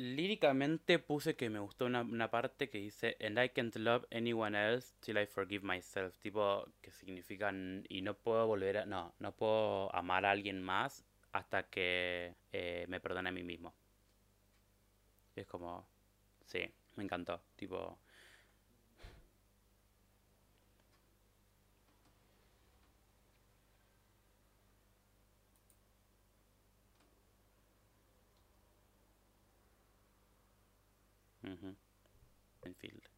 Líricamente 0.01 0.98
puse 0.98 1.36
que 1.36 1.51
me 1.51 1.59
gustó 1.59 1.84
una, 1.84 2.30
parte 2.30 2.70
que 2.70 2.78
dice 2.78 3.18
And 3.20 3.38
I 3.38 3.51
can't 3.51 3.76
love 3.76 4.07
anyone 4.11 4.57
else 4.57 4.94
till 5.01 5.18
I 5.18 5.26
forgive 5.26 5.62
myself. 5.62 6.16
Tipo, 6.18 6.66
que 6.80 6.90
significa 6.90 7.53
y 7.86 8.01
no 8.01 8.14
puedo 8.14 8.46
volver 8.46 8.78
a. 8.78 8.86
No, 8.86 9.12
no 9.18 9.32
puedo 9.32 9.94
amar 9.94 10.24
a 10.24 10.30
alguien 10.30 10.62
más 10.62 11.05
hasta 11.32 11.64
que 11.64 12.34
eh, 12.51 12.86
me 12.88 12.98
perdone 12.98 13.28
a 13.28 13.32
mí 13.32 13.42
mismo. 13.42 13.74
Es 15.36 15.46
como. 15.46 15.86
Sí, 16.46 16.66
me 16.96 17.05
encantó. 17.05 17.42
Tipo. 17.57 17.98
Uh 31.51 31.74
Enfield. 32.64 33.09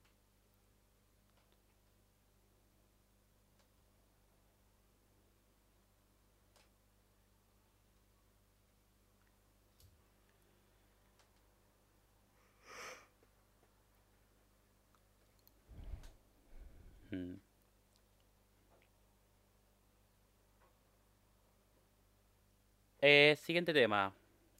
Eh, 23.03 23.37
siguiente 23.37 23.73
tema, 23.75 24.15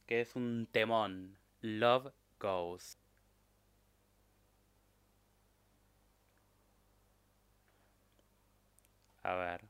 que 0.05 0.21
es 0.21 0.35
un 0.35 0.67
temón. 0.71 1.37
Love 1.61 2.11
Goes. 2.39 2.97
A 9.23 9.33
ver. 9.35 9.61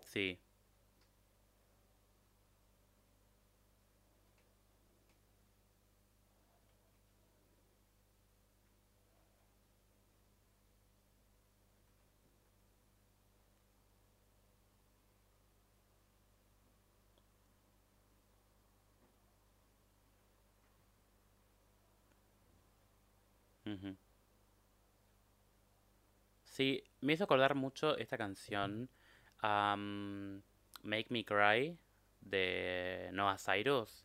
Sí. 0.00 0.38
Sí, 26.58 26.82
me 27.02 27.12
hizo 27.12 27.22
acordar 27.22 27.54
mucho 27.54 27.96
esta 27.98 28.18
canción, 28.18 28.90
Make 29.40 31.06
Me 31.08 31.24
Cry, 31.24 31.78
de 32.20 33.10
Noah 33.12 33.38
Cyrus. 33.38 34.04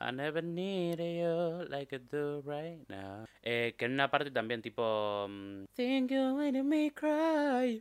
I 0.00 0.10
never 0.10 0.42
needed 0.42 1.20
you 1.20 1.68
like 1.68 1.94
I 1.94 2.00
do 2.00 2.42
right 2.44 2.84
now. 2.88 3.26
Eh, 3.44 3.76
que 3.78 3.84
en 3.84 3.92
una 3.92 4.10
parte 4.10 4.32
también 4.32 4.60
tipo... 4.60 5.26
Um, 5.26 5.66
Think 5.76 6.10
you 6.10 6.34
me 6.64 6.92
cry. 6.92 7.80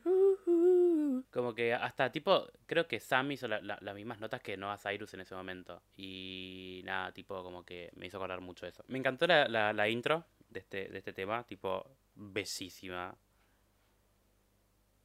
Como 1.32 1.55
que 1.55 1.74
hasta 1.74 2.11
tipo... 2.11 2.45
Creo 2.68 2.88
que 2.88 2.99
Sam 2.99 3.32
hizo 3.32 3.47
las 3.47 3.95
mismas 3.95 4.20
notas 4.20 4.43
que 4.43 4.55
Noah 4.55 4.78
Cyrus 4.78 5.16
en 5.16 5.22
ese 5.22 5.34
momento. 5.34 5.82
Y 5.97 6.84
nada, 6.86 7.11
tipo 7.14 7.41
como 7.41 7.66
que 7.66 7.89
me 7.95 8.05
hizo 8.05 8.18
acordar 8.18 8.41
mucho 8.41 8.68
eso. 8.68 8.84
Me 8.89 8.99
encantó 8.99 9.26
la, 9.26 9.74
la 9.74 9.89
intro 9.89 10.24
de 10.51 10.59
este, 10.59 10.88
de 10.89 10.99
este 10.99 11.14
tema. 11.14 11.43
Tipo, 11.47 11.84
besísima. 12.14 13.18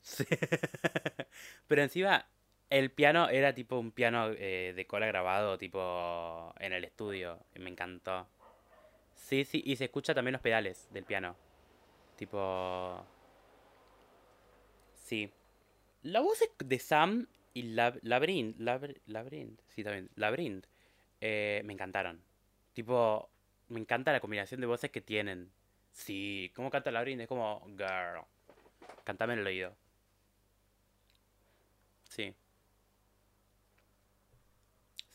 Pero 1.69 1.83
encima, 1.83 2.27
el 2.71 2.91
piano 2.91 3.29
era 3.29 3.55
tipo 3.55 3.79
un 3.79 3.93
piano 3.93 4.31
eh, 4.31 4.73
de 4.75 4.87
cola 4.87 5.07
grabado, 5.07 5.59
tipo 5.59 6.53
en 6.59 6.73
el 6.73 6.85
estudio. 6.85 7.39
Me 7.55 7.71
encantó. 7.71 8.27
Sí, 9.15 9.45
sí, 9.45 9.63
y 9.65 9.77
se 9.77 9.85
escucha 9.85 10.15
también 10.15 10.33
los 10.33 10.43
pedales 10.43 10.89
del 10.93 11.05
piano. 11.05 11.37
Tipo. 12.17 13.05
Sí. 14.95 15.31
La 16.03 16.21
voz 16.21 16.39
de 16.59 16.79
Sam 16.79 17.27
y 17.55 17.63
Labyrinth. 17.63 18.59
Labyrinth. 18.59 19.61
Sí, 19.69 19.85
también. 19.85 20.65
Eh, 21.21 21.63
me 21.65 21.73
encantaron. 21.73 22.23
Tipo, 22.75 23.29
me 23.69 23.81
encanta 23.81 24.13
la 24.13 24.21
combinación 24.21 24.61
de 24.61 24.67
voces 24.67 24.91
que 24.91 25.01
tienen. 25.01 25.51
Sí, 25.93 26.53
como 26.55 26.71
canta 26.71 26.91
Labyrinth, 26.91 27.23
es 27.23 27.29
como. 27.29 27.65
Girl. 27.77 28.25
Cantame 29.05 29.35
en 29.35 29.41
el 29.41 29.47
oído. 29.47 29.75
Sí. 32.09 32.35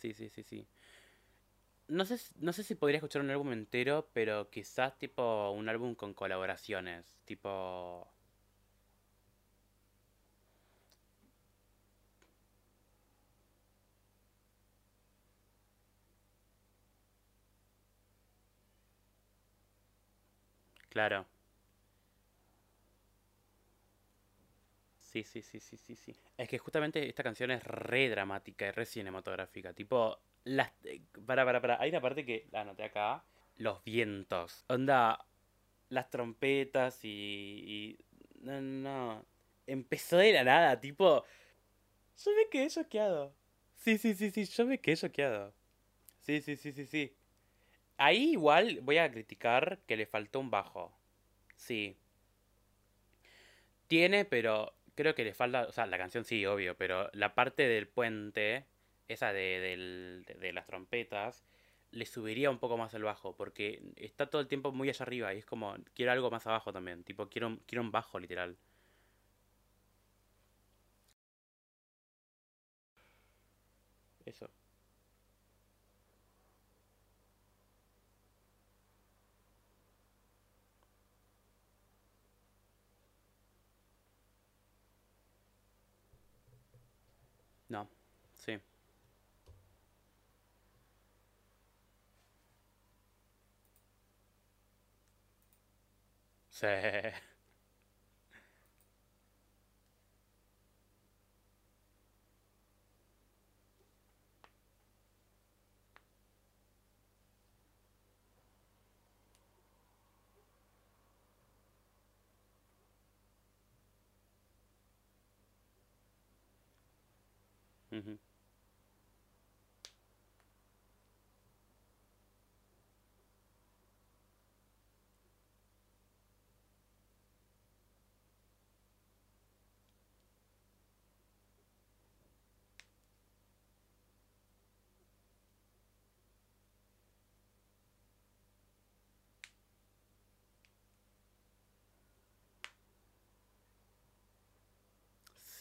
Sí, 0.03 0.13
sí, 0.13 0.29
sí, 0.29 0.43
sí. 0.43 0.67
No 1.87 2.05
sé, 2.05 2.17
no 2.39 2.51
sé 2.53 2.63
si 2.63 2.75
podría 2.75 2.97
escuchar 2.97 3.21
un 3.21 3.29
álbum 3.29 3.51
entero, 3.53 4.09
pero 4.13 4.49
quizás 4.49 4.97
tipo 4.97 5.51
un 5.51 5.69
álbum 5.69 5.95
con 5.95 6.13
colaboraciones. 6.13 7.21
Tipo... 7.25 8.07
Claro. 20.89 21.25
Sí, 25.13 25.23
sí, 25.23 25.43
sí, 25.43 25.59
sí, 25.59 25.77
sí, 25.77 25.95
sí. 25.95 26.15
Es 26.35 26.49
que 26.49 26.57
justamente 26.57 27.07
esta 27.07 27.21
canción 27.21 27.51
es 27.51 27.63
re 27.63 28.09
dramática 28.09 28.67
y 28.67 28.71
re 28.71 28.83
cinematográfica. 28.83 29.71
Tipo, 29.71 30.17
las... 30.43 30.71
Para, 31.23 31.45
para, 31.45 31.61
para. 31.61 31.79
Hay 31.79 31.91
una 31.91 32.01
parte 32.01 32.25
que 32.25 32.47
la 32.51 32.61
anoté 32.61 32.83
acá. 32.83 33.23
Los 33.57 33.83
vientos. 33.83 34.65
Onda... 34.69 35.23
las 35.89 36.09
trompetas 36.09 37.05
y, 37.05 37.07
y... 37.09 37.99
No, 38.41 38.59
no, 38.59 38.61
no. 38.61 39.25
Empezó 39.67 40.17
de 40.17 40.33
la 40.33 40.43
nada, 40.43 40.79
tipo... 40.79 41.23
Yo 42.17 42.31
me 42.35 42.49
quedé 42.49 42.67
choqueado. 42.69 43.35
Sí, 43.75 43.99
sí, 43.99 44.15
sí, 44.15 44.31
sí, 44.31 44.45
yo 44.45 44.65
me 44.65 44.79
quedé 44.79 44.97
choqueado. 44.97 45.53
Sí, 46.21 46.41
sí, 46.41 46.55
sí, 46.55 46.71
sí, 46.71 46.87
sí. 46.87 47.15
Ahí 47.97 48.31
igual 48.31 48.79
voy 48.81 48.97
a 48.97 49.11
criticar 49.11 49.77
que 49.85 49.95
le 49.95 50.07
faltó 50.07 50.39
un 50.39 50.49
bajo. 50.49 50.91
Sí. 51.55 51.95
Tiene, 53.87 54.25
pero 54.25 54.73
creo 54.95 55.15
que 55.15 55.23
le 55.23 55.33
falta, 55.33 55.63
o 55.67 55.71
sea, 55.71 55.85
la 55.87 55.97
canción 55.97 56.23
sí, 56.25 56.45
obvio, 56.45 56.75
pero 56.77 57.09
la 57.13 57.35
parte 57.35 57.67
del 57.67 57.87
puente, 57.87 58.65
esa 59.07 59.33
de, 59.33 59.59
del- 59.59 60.25
de, 60.39 60.53
las 60.53 60.65
trompetas, 60.67 61.43
le 61.91 62.05
subiría 62.05 62.49
un 62.49 62.59
poco 62.59 62.77
más 62.77 62.93
el 62.93 63.03
bajo, 63.03 63.35
porque 63.35 63.81
está 63.97 64.27
todo 64.29 64.41
el 64.41 64.47
tiempo 64.47 64.71
muy 64.71 64.89
allá 64.89 65.03
arriba 65.03 65.33
y 65.33 65.39
es 65.39 65.45
como, 65.45 65.75
quiero 65.95 66.11
algo 66.11 66.31
más 66.31 66.47
abajo 66.47 66.73
también, 66.73 67.03
tipo, 67.03 67.29
quiero, 67.29 67.47
un- 67.47 67.57
quiero 67.67 67.81
un 67.83 67.91
bajo 67.91 68.19
literal. 68.19 68.57
Eso. 74.25 74.49
Sì. 88.45 88.59
Sì. 96.49 96.67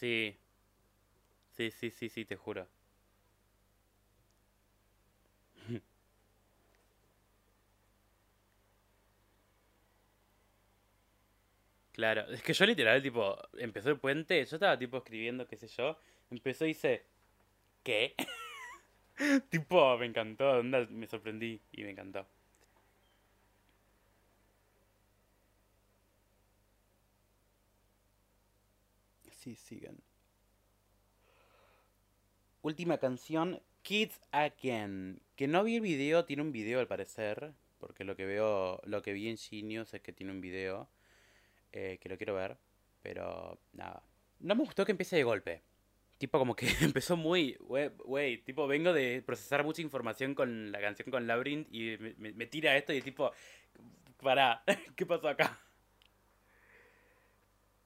Sí, 0.03 0.37
sí, 1.51 1.71
sí, 1.71 1.89
sí, 1.89 2.09
sí, 2.09 2.25
te 2.25 2.35
juro. 2.35 2.67
Claro, 11.91 12.21
es 12.31 12.41
que 12.41 12.53
yo 12.53 12.65
literal, 12.65 13.01
tipo, 13.03 13.37
empezó 13.57 13.89
el 13.89 13.99
puente, 13.99 14.43
yo 14.45 14.55
estaba 14.55 14.77
tipo 14.79 14.97
escribiendo, 14.97 15.47
qué 15.47 15.57
sé 15.57 15.67
yo, 15.67 15.97
empezó 16.31 16.65
y 16.65 16.69
dice, 16.69 17.05
¿qué? 17.83 18.15
Tipo, 19.49 19.97
me 19.97 20.05
encantó, 20.07 20.51
onda, 20.59 20.85
me 20.89 21.07
sorprendí 21.07 21.61
y 21.71 21.83
me 21.83 21.91
encantó. 21.91 22.27
Sí, 29.43 29.55
sigan. 29.55 29.97
Última 32.61 32.97
canción, 32.97 33.61
Kids 33.81 34.21
Again. 34.31 35.21
Que 35.35 35.47
no 35.47 35.63
vi 35.63 35.75
el 35.75 35.81
video, 35.81 36.25
tiene 36.25 36.41
un 36.43 36.51
video 36.51 36.79
al 36.79 36.87
parecer. 36.87 37.51
Porque 37.79 38.05
lo 38.05 38.15
que 38.15 38.25
veo, 38.25 38.79
lo 38.85 39.01
que 39.01 39.11
vi 39.11 39.27
en 39.27 39.37
Genius 39.37 39.93
es 39.93 40.01
que 40.01 40.13
tiene 40.13 40.31
un 40.31 40.39
video. 40.41 40.87
eh, 41.73 41.97
que 41.99 42.07
lo 42.09 42.17
quiero 42.17 42.35
ver. 42.35 42.55
Pero 43.01 43.59
nada. 43.73 44.03
No 44.39 44.55
me 44.55 44.63
gustó 44.63 44.85
que 44.85 44.91
empiece 44.91 45.15
de 45.17 45.23
golpe. 45.23 45.61
Tipo 46.17 46.39
como 46.39 46.55
que 46.55 46.67
empezó 46.81 47.17
muy... 47.17 47.57
Wey, 47.59 48.37
tipo 48.39 48.67
vengo 48.67 48.93
de 48.93 49.21
procesar 49.25 49.63
mucha 49.65 49.81
información 49.81 50.35
con 50.35 50.71
la 50.71 50.79
canción 50.79 51.09
con 51.11 51.27
Labyrinth 51.27 51.67
y 51.73 51.97
me, 51.97 52.13
me- 52.17 52.33
me 52.33 52.45
tira 52.45 52.77
esto 52.77 52.93
y 52.93 53.01
tipo... 53.01 53.31
Para, 54.21 54.63
¿qué 54.95 55.05
pasó 55.05 55.27
acá? 55.27 55.59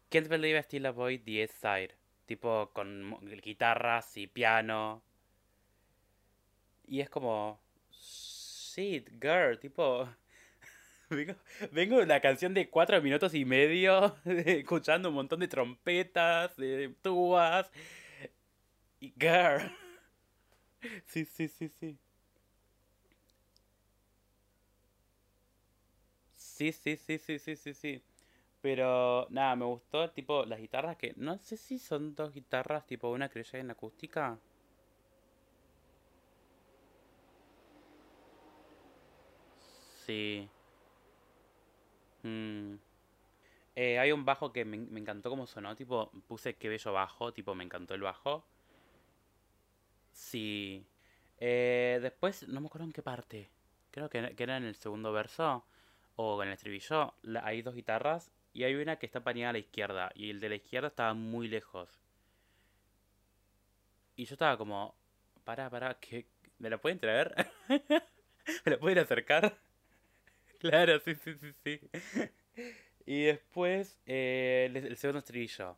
Can't 0.09 0.27
Believe 0.27 0.57
I 0.57 0.63
Still 0.63 0.85
Avoid 0.87 1.21
the 1.25 1.41
East 1.43 1.61
Side. 1.61 1.95
Tipo 2.25 2.71
con 2.73 3.17
guitarras 3.41 4.17
y 4.17 4.27
piano. 4.27 5.01
Y 6.87 7.01
es 7.01 7.09
como... 7.09 7.59
Shit, 7.91 9.09
girl, 9.21 9.57
tipo... 9.59 10.07
Vengo, 11.09 11.35
vengo 11.71 11.97
de 11.97 12.03
una 12.03 12.19
canción 12.19 12.53
de 12.53 12.69
cuatro 12.69 13.01
minutos 13.01 13.33
y 13.33 13.45
medio, 13.45 14.17
escuchando 14.25 15.07
un 15.07 15.15
montón 15.15 15.39
de 15.39 15.47
trompetas, 15.47 16.57
de 16.57 16.93
tubas, 17.01 17.71
y 18.99 19.13
girl. 19.19 19.71
Sí, 21.05 21.25
sí, 21.25 21.47
sí, 21.47 21.69
sí. 21.69 21.97
Sí, 26.37 26.71
sí, 26.71 26.95
sí, 26.97 27.17
sí, 27.17 27.39
sí, 27.39 27.55
sí, 27.55 27.73
sí. 27.73 28.01
Pero 28.61 29.27
nada, 29.29 29.55
me 29.55 29.65
gustó 29.65 30.09
tipo 30.11 30.45
las 30.45 30.59
guitarras 30.59 30.97
que 30.97 31.13
no 31.17 31.37
sé 31.37 31.57
si 31.57 31.79
son 31.79 32.15
dos 32.15 32.33
guitarras, 32.33 32.85
tipo 32.87 33.09
una 33.09 33.29
y 33.33 33.57
una 33.57 33.73
acústica. 33.73 34.39
Sí. 40.05 40.49
Mm. 42.23 42.75
Eh, 43.75 43.99
hay 43.99 44.11
un 44.11 44.25
bajo 44.25 44.51
que 44.51 44.65
me, 44.65 44.77
me 44.77 44.99
encantó 44.99 45.29
cómo 45.29 45.45
sonó, 45.47 45.75
tipo 45.75 46.11
puse 46.27 46.55
qué 46.55 46.69
bello 46.69 46.93
bajo, 46.93 47.33
tipo 47.33 47.53
me 47.55 47.63
encantó 47.63 47.93
el 47.93 48.01
bajo. 48.01 48.45
Sí. 50.11 50.85
Eh, 51.39 51.99
después, 52.01 52.47
no 52.47 52.59
me 52.61 52.67
acuerdo 52.67 52.85
en 52.87 52.91
qué 52.93 53.03
parte. 53.03 53.49
Creo 53.91 54.09
que, 54.09 54.35
que 54.35 54.43
era 54.43 54.57
en 54.57 54.63
el 54.65 54.75
segundo 54.75 55.11
verso. 55.13 55.63
O 56.15 56.41
en 56.41 56.49
el 56.49 56.55
estribillo. 56.55 57.13
hay 57.43 57.61
dos 57.61 57.75
guitarras 57.75 58.31
y 58.57 58.63
hay 58.63 58.73
una 58.73 58.95
que 58.95 59.05
está 59.05 59.23
paneada 59.23 59.51
a 59.51 59.53
la 59.53 59.59
izquierda 59.59 60.11
y 60.15 60.31
el 60.31 60.39
de 60.39 60.49
la 60.49 60.55
izquierda 60.55 60.87
estaba 60.87 61.13
muy 61.13 61.47
lejos. 61.47 61.87
Y 64.15 64.25
yo 64.25 64.33
estaba 64.33 64.57
como, 64.57 64.95
pará, 65.43 65.69
pará, 65.69 65.99
¿qué? 65.99 66.25
¿me 66.57 66.71
la 66.71 66.79
pueden 66.79 66.97
traer? 66.97 67.35
¿Me 68.65 68.71
la 68.71 68.79
pueden 68.79 68.97
acercar? 68.97 69.55
claro, 70.59 70.99
sí, 71.01 71.13
sí, 71.13 71.35
sí, 71.35 71.53
sí. 71.63 71.79
y 73.05 73.25
después 73.25 73.99
eh, 74.07 74.71
el, 74.73 74.97
segundo 74.97 75.19
estribillo. 75.19 75.77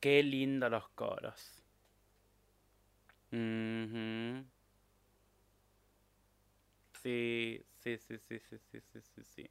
Qué 0.00 0.20
lindo 0.24 0.68
los 0.68 0.88
coros. 0.88 1.62
Sí, 7.04 7.64
sí, 7.78 7.98
sí, 7.98 8.18
sí, 8.18 8.40
sí, 8.40 8.58
sí, 8.68 9.00
sí. 9.00 9.22
sí. 9.22 9.50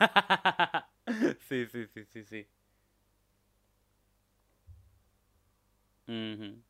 sí, 1.48 1.66
sí, 1.66 1.86
sí, 1.86 2.04
sí, 2.12 2.24
sí. 2.24 2.48
Ujú. 6.08 6.62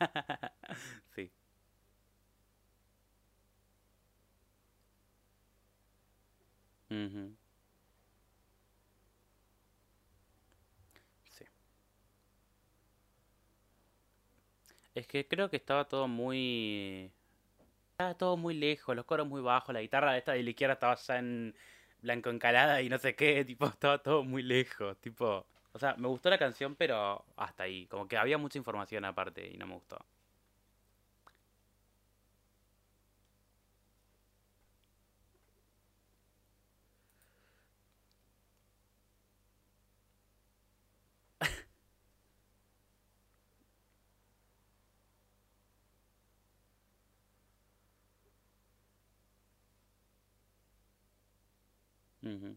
Sí. 1.14 1.30
Ujú. 6.90 7.36
Sí. 11.30 11.44
Es 14.94 15.06
que 15.06 15.26
creo 15.28 15.50
que 15.50 15.56
estaba 15.56 15.86
todo 15.88 16.08
muy 16.08 17.12
estaba 18.04 18.18
todo 18.18 18.36
muy 18.36 18.54
lejos, 18.54 18.94
los 18.94 19.06
coros 19.06 19.26
muy 19.26 19.40
bajos, 19.40 19.72
la 19.74 19.80
guitarra 19.80 20.16
esta 20.18 20.32
de 20.32 20.42
la 20.42 20.50
izquierda 20.50 20.74
estaba 20.74 20.94
ya 20.96 21.18
en 21.18 21.56
blanco 22.02 22.28
encalada 22.30 22.82
y 22.82 22.88
no 22.90 22.98
sé 22.98 23.16
qué, 23.16 23.44
tipo, 23.46 23.66
estaba 23.66 24.02
todo 24.02 24.24
muy 24.24 24.42
lejos, 24.42 25.00
tipo... 25.00 25.46
O 25.72 25.78
sea, 25.78 25.96
me 25.96 26.06
gustó 26.08 26.28
la 26.30 26.38
canción, 26.38 26.76
pero 26.76 27.24
hasta 27.36 27.64
ahí, 27.64 27.86
como 27.88 28.06
que 28.06 28.16
había 28.18 28.36
mucha 28.38 28.58
información 28.58 29.04
aparte 29.06 29.50
y 29.50 29.56
no 29.58 29.66
me 29.66 29.74
gustó. 29.74 30.06
Ujú. 52.24 52.56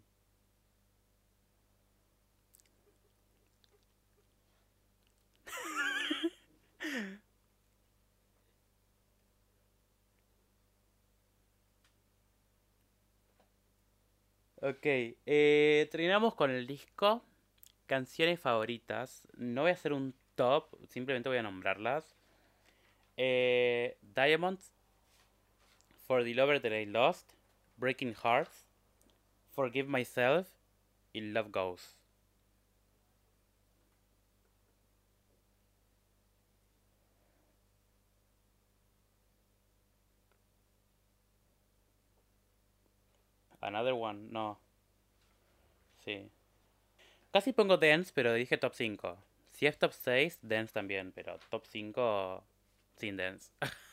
Ok, 14.62 14.86
eh, 15.26 15.88
terminamos 15.92 16.36
con 16.36 16.52
el 16.52 16.66
disco. 16.68 17.24
Canciones 17.88 18.40
favoritas. 18.40 19.28
No 19.38 19.62
voy 19.64 19.72
a 19.72 19.74
hacer 19.76 19.94
un 19.94 20.14
top, 20.36 20.66
simplemente 20.90 21.30
voy 21.30 21.40
a 21.40 21.44
nombrarlas. 21.44 22.16
Eh, 23.18 23.98
Diamonds, 24.16 24.72
For 26.08 26.24
the 26.24 26.34
Lover 26.34 26.60
That 26.62 26.72
I 26.72 26.86
Lost, 26.86 27.34
Breaking 27.78 28.14
Hearts, 28.16 28.67
Forgive 29.58 29.90
Myself 29.90 30.48
y 31.14 31.22
Love 31.22 31.50
Goes. 31.52 31.96
Another 43.64 43.96
one, 43.96 44.30
no. 44.32 44.60
Sí. 46.06 46.30
Casi 47.32 47.52
pongo 47.52 47.78
Dance, 47.78 48.12
pero 48.14 48.34
dije 48.34 48.60
top 48.60 48.76
5. 48.76 49.18
Si 49.54 49.66
es 49.66 49.80
top 49.80 49.92
6, 49.92 50.38
Dance 50.44 50.72
también, 50.72 51.12
pero 51.14 51.40
top 51.50 51.66
5 51.66 52.44
sin 52.98 53.18
Dance. 53.18 53.50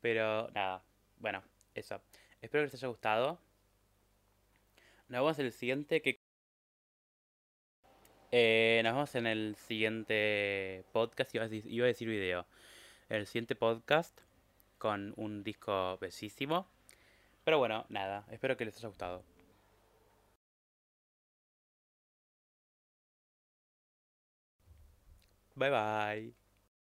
Pero 0.00 0.50
nada, 0.50 0.82
bueno, 1.20 1.42
eso. 1.76 2.00
Espero 2.42 2.62
que 2.62 2.66
les 2.66 2.74
haya 2.74 2.88
gustado. 2.88 3.38
Nos 5.08 5.20
vemos 5.20 5.38
en 5.38 5.46
el 5.46 5.52
siguiente 5.52 6.02
que... 6.02 6.20
eh, 8.30 8.80
nos 8.84 8.94
vemos 8.94 9.14
en 9.14 9.26
el 9.26 9.56
siguiente 9.56 10.84
podcast, 10.92 11.34
iba 11.34 11.46
iba 11.46 11.84
a 11.84 11.88
decir 11.88 12.08
video. 12.08 12.46
El 13.08 13.26
siguiente 13.26 13.54
podcast 13.56 14.18
con 14.78 15.12
un 15.16 15.44
disco 15.44 15.98
bellísimo. 16.00 16.66
Pero 17.44 17.58
bueno, 17.58 17.86
nada, 17.90 18.26
espero 18.30 18.56
que 18.56 18.64
les 18.66 18.76
haya 18.78 18.88
gustado. 18.88 19.24
Bye 25.56 25.70
bye. 25.70 26.41